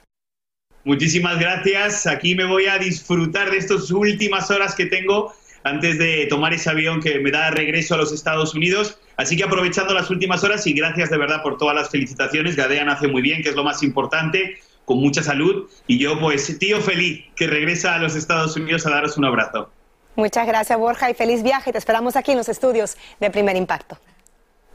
Muchísimas 0.84 1.38
gracias. 1.38 2.08
Aquí 2.08 2.34
me 2.34 2.44
voy 2.44 2.66
a 2.66 2.76
disfrutar 2.76 3.52
de 3.52 3.58
estas 3.58 3.92
últimas 3.92 4.50
horas 4.50 4.74
que 4.74 4.86
tengo 4.86 5.32
antes 5.64 5.98
de 5.98 6.26
tomar 6.28 6.52
ese 6.52 6.70
avión 6.70 7.00
que 7.00 7.18
me 7.20 7.30
da 7.30 7.50
regreso 7.50 7.94
a 7.94 7.98
los 7.98 8.12
Estados 8.12 8.54
Unidos. 8.54 8.98
Así 9.16 9.36
que 9.36 9.44
aprovechando 9.44 9.94
las 9.94 10.10
últimas 10.10 10.42
horas 10.44 10.66
y 10.66 10.72
gracias 10.72 11.10
de 11.10 11.18
verdad 11.18 11.42
por 11.42 11.58
todas 11.58 11.74
las 11.74 11.90
felicitaciones. 11.90 12.56
Gadea 12.56 12.84
nace 12.84 13.08
muy 13.08 13.22
bien, 13.22 13.42
que 13.42 13.50
es 13.50 13.54
lo 13.54 13.64
más 13.64 13.82
importante, 13.82 14.58
con 14.84 14.98
mucha 14.98 15.22
salud. 15.22 15.68
Y 15.86 15.98
yo, 15.98 16.18
pues, 16.18 16.58
tío 16.58 16.80
feliz 16.80 17.24
que 17.36 17.46
regresa 17.46 17.94
a 17.94 17.98
los 17.98 18.16
Estados 18.16 18.56
Unidos 18.56 18.86
a 18.86 18.90
daros 18.90 19.16
un 19.16 19.24
abrazo. 19.24 19.70
Muchas 20.16 20.46
gracias, 20.46 20.78
Borja, 20.78 21.10
y 21.10 21.14
feliz 21.14 21.42
viaje. 21.42 21.72
Te 21.72 21.78
esperamos 21.78 22.16
aquí 22.16 22.32
en 22.32 22.38
los 22.38 22.48
estudios 22.48 22.96
de 23.18 23.30
Primer 23.30 23.56
Impacto. 23.56 23.98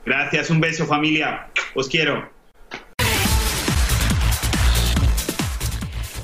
Gracias, 0.06 0.50
un 0.50 0.60
beso, 0.60 0.86
familia. 0.86 1.48
Os 1.76 1.88
quiero. 1.90 2.37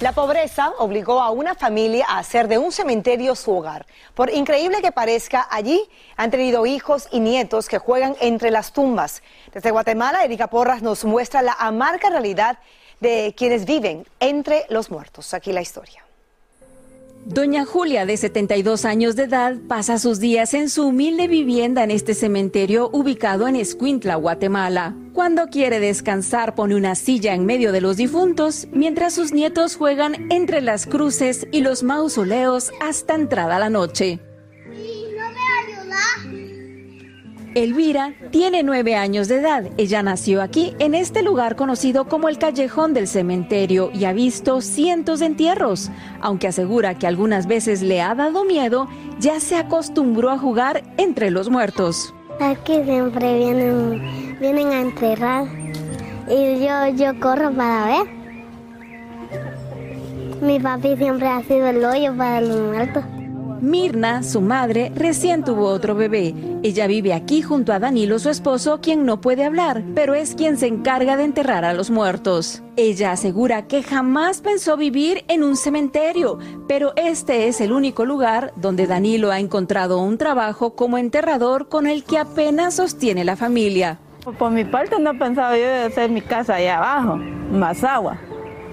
La 0.03 0.11
pobreza 0.11 0.73
obligó 0.79 1.21
a 1.21 1.29
una 1.31 1.55
familia 1.55 2.05
a 2.09 2.17
hacer 2.17 2.49
de 2.49 2.57
un 2.57 2.73
cementerio 2.73 3.35
su 3.35 3.55
hogar. 3.55 3.85
Por 4.15 4.29
increíble 4.29 4.81
que 4.81 4.91
parezca, 4.91 5.47
allí 5.49 5.81
han 6.17 6.29
tenido 6.29 6.65
hijos 6.65 7.07
y 7.09 7.21
nietos 7.21 7.69
que 7.69 7.77
juegan 7.77 8.17
entre 8.19 8.51
las 8.51 8.73
tumbas. 8.73 9.23
Desde 9.53 9.71
Guatemala, 9.71 10.25
Erika 10.25 10.47
Porras 10.47 10.81
nos 10.81 11.05
muestra 11.05 11.41
la 11.41 11.53
amarga 11.53 12.09
realidad 12.09 12.59
de 12.99 13.33
quienes 13.37 13.63
viven 13.63 14.05
entre 14.19 14.65
los 14.67 14.91
muertos. 14.91 15.33
Aquí 15.33 15.53
la 15.53 15.61
historia. 15.61 16.03
Doña 17.25 17.65
Julia, 17.65 18.05
de 18.05 18.17
72 18.17 18.83
años 18.83 19.15
de 19.15 19.23
edad, 19.23 19.55
pasa 19.69 19.97
sus 19.97 20.19
días 20.19 20.53
en 20.53 20.69
su 20.69 20.87
humilde 20.87 21.29
vivienda 21.29 21.81
en 21.83 21.89
este 21.89 22.15
cementerio 22.15 22.89
ubicado 22.91 23.47
en 23.47 23.55
Escuintla, 23.55 24.15
Guatemala. 24.15 24.93
Cuando 25.13 25.47
quiere 25.47 25.79
descansar 25.79 26.53
pone 26.53 26.75
una 26.75 26.95
silla 26.95 27.33
en 27.33 27.45
medio 27.45 27.71
de 27.71 27.79
los 27.79 27.95
difuntos, 27.95 28.67
mientras 28.73 29.13
sus 29.13 29.31
nietos 29.31 29.77
juegan 29.77 30.31
entre 30.33 30.59
las 30.59 30.85
cruces 30.85 31.47
y 31.53 31.61
los 31.61 31.81
mausoleos 31.81 32.71
hasta 32.81 33.15
entrada 33.15 33.57
la 33.57 33.69
noche. 33.69 34.19
Elvira 37.55 38.13
tiene 38.31 38.63
nueve 38.63 38.95
años 38.95 39.27
de 39.27 39.37
edad. 39.37 39.65
Ella 39.77 40.01
nació 40.03 40.41
aquí, 40.41 40.73
en 40.79 40.95
este 40.95 41.21
lugar 41.21 41.55
conocido 41.55 42.07
como 42.07 42.29
el 42.29 42.37
Callejón 42.37 42.93
del 42.93 43.07
Cementerio, 43.07 43.91
y 43.93 44.05
ha 44.05 44.13
visto 44.13 44.61
cientos 44.61 45.19
de 45.19 45.27
entierros. 45.27 45.91
Aunque 46.21 46.47
asegura 46.47 46.97
que 46.97 47.07
algunas 47.07 47.47
veces 47.47 47.81
le 47.81 48.01
ha 48.01 48.15
dado 48.15 48.45
miedo, 48.45 48.87
ya 49.19 49.39
se 49.39 49.55
acostumbró 49.55 50.31
a 50.31 50.37
jugar 50.37 50.83
entre 50.97 51.29
los 51.29 51.49
muertos. 51.49 52.13
Aquí 52.39 52.83
siempre 52.83 53.37
vienen, 53.37 54.39
vienen 54.39 54.67
a 54.69 54.81
enterrar 54.81 55.45
y 56.27 56.65
yo, 56.65 56.87
yo 56.95 57.19
corro 57.19 57.51
para 57.51 57.85
ver. 57.85 58.07
Mi 60.41 60.59
papi 60.59 60.97
siempre 60.97 61.27
ha 61.27 61.41
sido 61.43 61.67
el 61.67 61.85
hoyo 61.85 62.15
para 62.17 62.41
los 62.41 62.59
muertos. 62.59 63.03
Mirna, 63.63 64.23
su 64.23 64.41
madre, 64.41 64.91
recién 64.93 65.45
tuvo 65.45 65.67
otro 65.67 65.95
bebé. 65.95 66.35
Ella 66.63 66.85
vive 66.85 67.13
aquí 67.13 67.41
junto 67.41 67.71
a 67.71 67.79
Danilo, 67.79 68.19
su 68.19 68.29
esposo, 68.29 68.81
quien 68.81 69.05
no 69.05 69.21
puede 69.21 69.45
hablar, 69.45 69.83
pero 69.95 70.15
es 70.15 70.35
quien 70.35 70.57
se 70.57 70.67
encarga 70.67 71.15
de 71.15 71.23
enterrar 71.23 71.63
a 71.63 71.71
los 71.71 71.89
muertos. 71.89 72.61
Ella 72.75 73.13
asegura 73.13 73.65
que 73.67 73.81
jamás 73.81 74.41
pensó 74.41 74.75
vivir 74.75 75.23
en 75.29 75.43
un 75.43 75.55
cementerio, 75.55 76.39
pero 76.67 76.91
este 76.97 77.47
es 77.47 77.61
el 77.61 77.71
único 77.71 78.03
lugar 78.03 78.51
donde 78.57 78.85
Danilo 78.85 79.31
ha 79.31 79.39
encontrado 79.39 79.99
un 79.99 80.17
trabajo 80.17 80.75
como 80.75 80.97
enterrador 80.97 81.69
con 81.69 81.87
el 81.87 82.03
que 82.03 82.17
apenas 82.17 82.73
sostiene 82.73 83.23
la 83.23 83.37
familia. 83.37 83.97
Por 84.37 84.51
mi 84.51 84.65
parte 84.65 84.99
no 84.99 85.17
pensaba 85.17 85.57
yo 85.57 85.87
hacer 85.87 86.11
mi 86.11 86.19
casa 86.19 86.55
allá 86.55 86.79
abajo, 86.79 87.15
más 87.49 87.81
agua, 87.85 88.17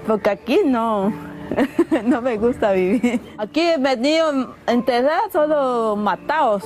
porque 0.05 0.31
aquí 0.31 0.59
no, 0.65 1.13
no 2.05 2.21
me 2.21 2.37
gusta 2.37 2.71
vivir. 2.71 3.19
Aquí 3.37 3.61
he 3.61 3.77
venido 3.77 4.55
a 4.65 4.71
enterrar 4.71 5.21
solo 5.31 5.95
matados, 5.95 6.63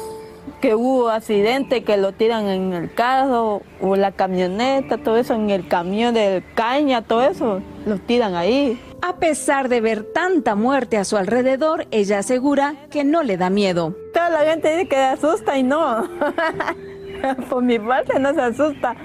que 0.61 0.75
hubo 0.75 1.09
accidente 1.09 1.83
que 1.83 1.97
lo 1.97 2.11
tiran 2.11 2.47
en 2.47 2.73
el 2.73 2.93
carro 2.93 3.61
o 3.81 3.95
la 3.95 4.11
camioneta, 4.11 4.97
todo 4.97 5.17
eso, 5.17 5.33
en 5.33 5.49
el 5.49 5.67
camión 5.67 6.13
de 6.13 6.43
caña, 6.55 7.01
todo 7.01 7.23
eso, 7.23 7.61
lo 7.85 7.97
tiran 7.99 8.35
ahí. 8.35 8.79
A 9.01 9.17
pesar 9.17 9.69
de 9.69 9.81
ver 9.81 10.03
tanta 10.03 10.55
muerte 10.55 10.97
a 10.97 11.03
su 11.03 11.17
alrededor, 11.17 11.85
ella 11.91 12.19
asegura 12.19 12.75
que 12.89 13.03
no 13.03 13.21
le 13.21 13.37
da 13.37 13.49
miedo. 13.49 13.95
Toda 14.13 14.29
la 14.29 14.39
gente 14.39 14.71
dice 14.71 14.87
que 14.87 14.97
asusta 14.97 15.57
y 15.57 15.63
no. 15.63 16.07
Por 17.49 17.63
mi 17.63 17.77
parte 17.79 18.19
no 18.19 18.33
se 18.33 18.41
asusta. 18.41 18.95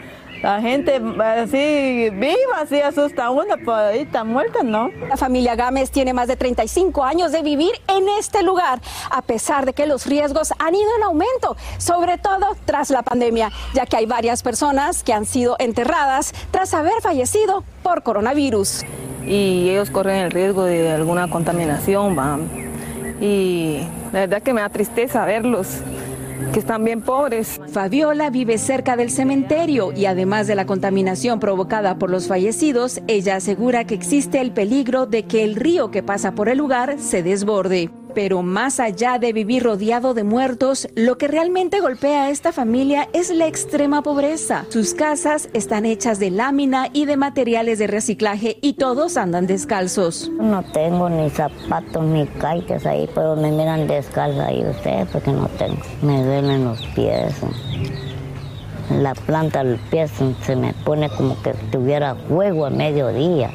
La 0.42 0.60
gente 0.62 1.02
así 1.22 2.08
viva, 2.10 2.60
así 2.62 2.80
asusta 2.80 3.26
a 3.26 3.30
uno, 3.30 3.56
pero 3.58 3.74
ahorita 3.74 4.24
muerta 4.24 4.62
no. 4.62 4.90
La 5.06 5.18
familia 5.18 5.54
Gámez 5.54 5.90
tiene 5.90 6.14
más 6.14 6.28
de 6.28 6.36
35 6.36 7.04
años 7.04 7.30
de 7.30 7.42
vivir 7.42 7.72
en 7.88 8.08
este 8.18 8.42
lugar, 8.42 8.80
a 9.10 9.20
pesar 9.20 9.66
de 9.66 9.74
que 9.74 9.86
los 9.86 10.06
riesgos 10.06 10.54
han 10.58 10.74
ido 10.74 10.88
en 10.96 11.02
aumento, 11.02 11.56
sobre 11.76 12.16
todo 12.16 12.56
tras 12.64 12.88
la 12.88 13.02
pandemia, 13.02 13.50
ya 13.74 13.84
que 13.84 13.96
hay 13.96 14.06
varias 14.06 14.42
personas 14.42 15.02
que 15.02 15.12
han 15.12 15.26
sido 15.26 15.56
enterradas 15.58 16.32
tras 16.50 16.72
haber 16.72 17.02
fallecido 17.02 17.62
por 17.82 18.02
coronavirus. 18.02 18.84
Y 19.26 19.68
ellos 19.68 19.90
corren 19.90 20.16
el 20.16 20.30
riesgo 20.30 20.64
de 20.64 20.90
alguna 20.90 21.28
contaminación, 21.28 22.16
y 23.20 23.80
la 24.12 24.20
verdad 24.20 24.42
que 24.42 24.54
me 24.54 24.62
da 24.62 24.70
tristeza 24.70 25.26
verlos 25.26 25.82
que 26.52 26.60
están 26.60 26.84
bien 26.84 27.02
pobres. 27.02 27.60
Fabiola 27.72 28.30
vive 28.30 28.58
cerca 28.58 28.96
del 28.96 29.10
cementerio 29.10 29.92
y 29.92 30.06
además 30.06 30.46
de 30.46 30.54
la 30.54 30.66
contaminación 30.66 31.40
provocada 31.40 31.98
por 31.98 32.10
los 32.10 32.28
fallecidos, 32.28 33.00
ella 33.08 33.36
asegura 33.36 33.84
que 33.84 33.94
existe 33.94 34.40
el 34.40 34.52
peligro 34.52 35.06
de 35.06 35.24
que 35.24 35.44
el 35.44 35.56
río 35.56 35.90
que 35.90 36.02
pasa 36.02 36.34
por 36.34 36.48
el 36.48 36.58
lugar 36.58 36.96
se 36.98 37.22
desborde. 37.22 37.90
Pero 38.14 38.42
más 38.42 38.80
allá 38.80 39.18
de 39.18 39.32
vivir 39.32 39.62
rodeado 39.62 40.14
de 40.14 40.24
muertos, 40.24 40.88
lo 40.94 41.18
que 41.18 41.28
realmente 41.28 41.80
golpea 41.80 42.24
a 42.24 42.30
esta 42.30 42.52
familia 42.52 43.08
es 43.12 43.30
la 43.30 43.46
extrema 43.46 44.02
pobreza. 44.02 44.66
Sus 44.68 44.94
casas 44.94 45.48
están 45.52 45.86
hechas 45.86 46.18
de 46.18 46.30
lámina 46.30 46.88
y 46.92 47.06
de 47.06 47.16
materiales 47.16 47.78
de 47.78 47.86
reciclaje 47.86 48.58
y 48.60 48.74
todos 48.74 49.16
andan 49.16 49.46
descalzos. 49.46 50.30
No 50.40 50.62
tengo 50.72 51.08
ni 51.08 51.30
zapatos 51.30 52.04
ni 52.04 52.26
caites 52.26 52.86
ahí, 52.86 53.08
pero 53.14 53.36
me 53.36 53.50
miran 53.50 53.86
descalza 53.86 54.46
ahí 54.46 54.64
ustedes 54.64 55.08
porque 55.12 55.30
no 55.32 55.48
tengo. 55.58 55.80
Me 56.02 56.22
duelen 56.22 56.64
los 56.64 56.80
pies. 56.94 57.34
la 58.90 59.14
planta 59.14 59.62
del 59.62 59.78
pie 59.90 60.08
se 60.08 60.56
me 60.56 60.74
pone 60.84 61.08
como 61.10 61.40
que 61.42 61.54
tuviera 61.70 62.16
fuego 62.28 62.66
a 62.66 62.70
mediodía. 62.70 63.50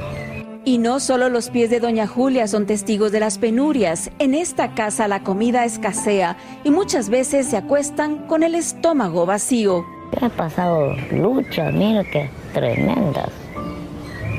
Y 0.68 0.80
no 0.80 1.00
solo 1.00 1.30
los 1.30 1.52
pies 1.52 1.70
de 1.70 1.80
doña 1.80 2.08
Julia 2.08 2.48
son 2.48 2.66
testigos 2.66 3.12
de 3.12 3.20
las 3.20 3.38
penurias. 3.38 4.10
En 4.18 4.34
esta 4.34 4.74
casa 4.74 5.08
la 5.08 5.22
comida 5.22 5.64
escasea 5.64 6.38
y 6.64 6.72
muchas 6.72 7.10
veces 7.10 7.46
se 7.46 7.58
acuestan 7.58 8.26
con 8.26 8.42
el 8.42 8.56
estómago 8.56 9.28
vacío. 9.28 9.86
he 10.20 10.28
pasado 10.30 10.96
luchas, 11.12 11.72
mira 11.72 12.04
que 12.04 12.32
tremendas. 12.52 13.30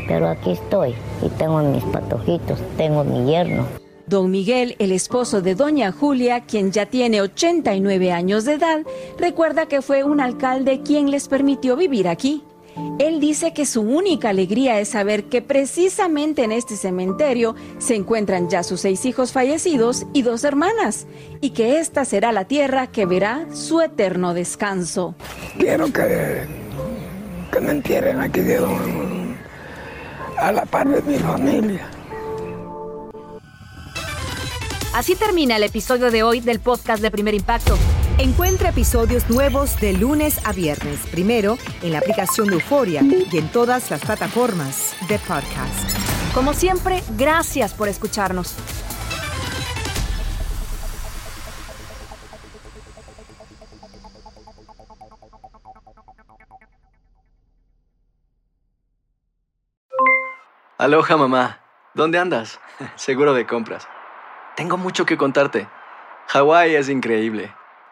Pero 0.08 0.28
aquí 0.28 0.50
estoy 0.50 0.96
y 1.22 1.28
tengo 1.38 1.62
mis 1.62 1.84
patojitos, 1.84 2.58
tengo 2.76 3.04
mi 3.04 3.30
yerno. 3.30 3.64
Don 4.08 4.28
Miguel, 4.28 4.74
el 4.80 4.90
esposo 4.90 5.42
de 5.42 5.54
doña 5.54 5.92
Julia, 5.92 6.40
quien 6.40 6.72
ya 6.72 6.86
tiene 6.86 7.20
89 7.20 8.12
años 8.12 8.44
de 8.44 8.54
edad, 8.54 8.80
recuerda 9.16 9.66
que 9.66 9.80
fue 9.80 10.02
un 10.02 10.20
alcalde 10.20 10.80
quien 10.82 11.10
les 11.10 11.28
permitió 11.28 11.76
vivir 11.76 12.08
aquí. 12.08 12.42
Él 12.98 13.20
dice 13.20 13.52
que 13.52 13.66
su 13.66 13.82
única 13.82 14.30
alegría 14.30 14.80
es 14.80 14.90
saber 14.90 15.24
que 15.24 15.42
precisamente 15.42 16.44
en 16.44 16.52
este 16.52 16.76
cementerio 16.76 17.54
se 17.78 17.94
encuentran 17.94 18.48
ya 18.48 18.62
sus 18.62 18.80
seis 18.82 19.04
hijos 19.04 19.32
fallecidos 19.32 20.06
y 20.12 20.22
dos 20.22 20.44
hermanas, 20.44 21.06
y 21.40 21.50
que 21.50 21.78
esta 21.78 22.04
será 22.04 22.32
la 22.32 22.46
tierra 22.46 22.86
que 22.86 23.06
verá 23.06 23.46
su 23.52 23.80
eterno 23.80 24.34
descanso. 24.34 25.14
Quiero 25.58 25.92
que, 25.92 26.46
que 27.52 27.60
me 27.60 27.72
entierren 27.72 28.20
aquí 28.20 28.40
de 28.40 28.58
a 30.38 30.52
la 30.52 30.64
par 30.66 30.88
de 30.88 31.02
mi 31.02 31.18
familia. 31.18 31.88
Así 34.94 35.14
termina 35.14 35.56
el 35.56 35.62
episodio 35.62 36.10
de 36.10 36.22
hoy 36.22 36.40
del 36.40 36.60
podcast 36.60 37.02
de 37.02 37.10
Primer 37.10 37.34
Impacto. 37.34 37.76
Encuentra 38.18 38.70
episodios 38.70 39.28
nuevos 39.28 39.78
de 39.78 39.92
lunes 39.92 40.40
a 40.46 40.52
viernes, 40.54 41.06
primero 41.10 41.58
en 41.82 41.92
la 41.92 41.98
aplicación 41.98 42.46
de 42.46 42.54
Euforia 42.54 43.02
y 43.02 43.36
en 43.36 43.52
todas 43.52 43.90
las 43.90 44.02
plataformas 44.02 44.96
de 45.06 45.18
podcast. 45.18 45.90
Como 46.32 46.54
siempre, 46.54 47.02
gracias 47.18 47.74
por 47.74 47.88
escucharnos. 47.88 48.56
Aloha 60.78 61.16
mamá, 61.18 61.60
¿dónde 61.92 62.18
andas? 62.18 62.60
Seguro 62.96 63.34
de 63.34 63.46
compras. 63.46 63.86
Tengo 64.56 64.78
mucho 64.78 65.04
que 65.04 65.18
contarte. 65.18 65.68
Hawái 66.28 66.76
es 66.76 66.88
increíble. 66.88 67.52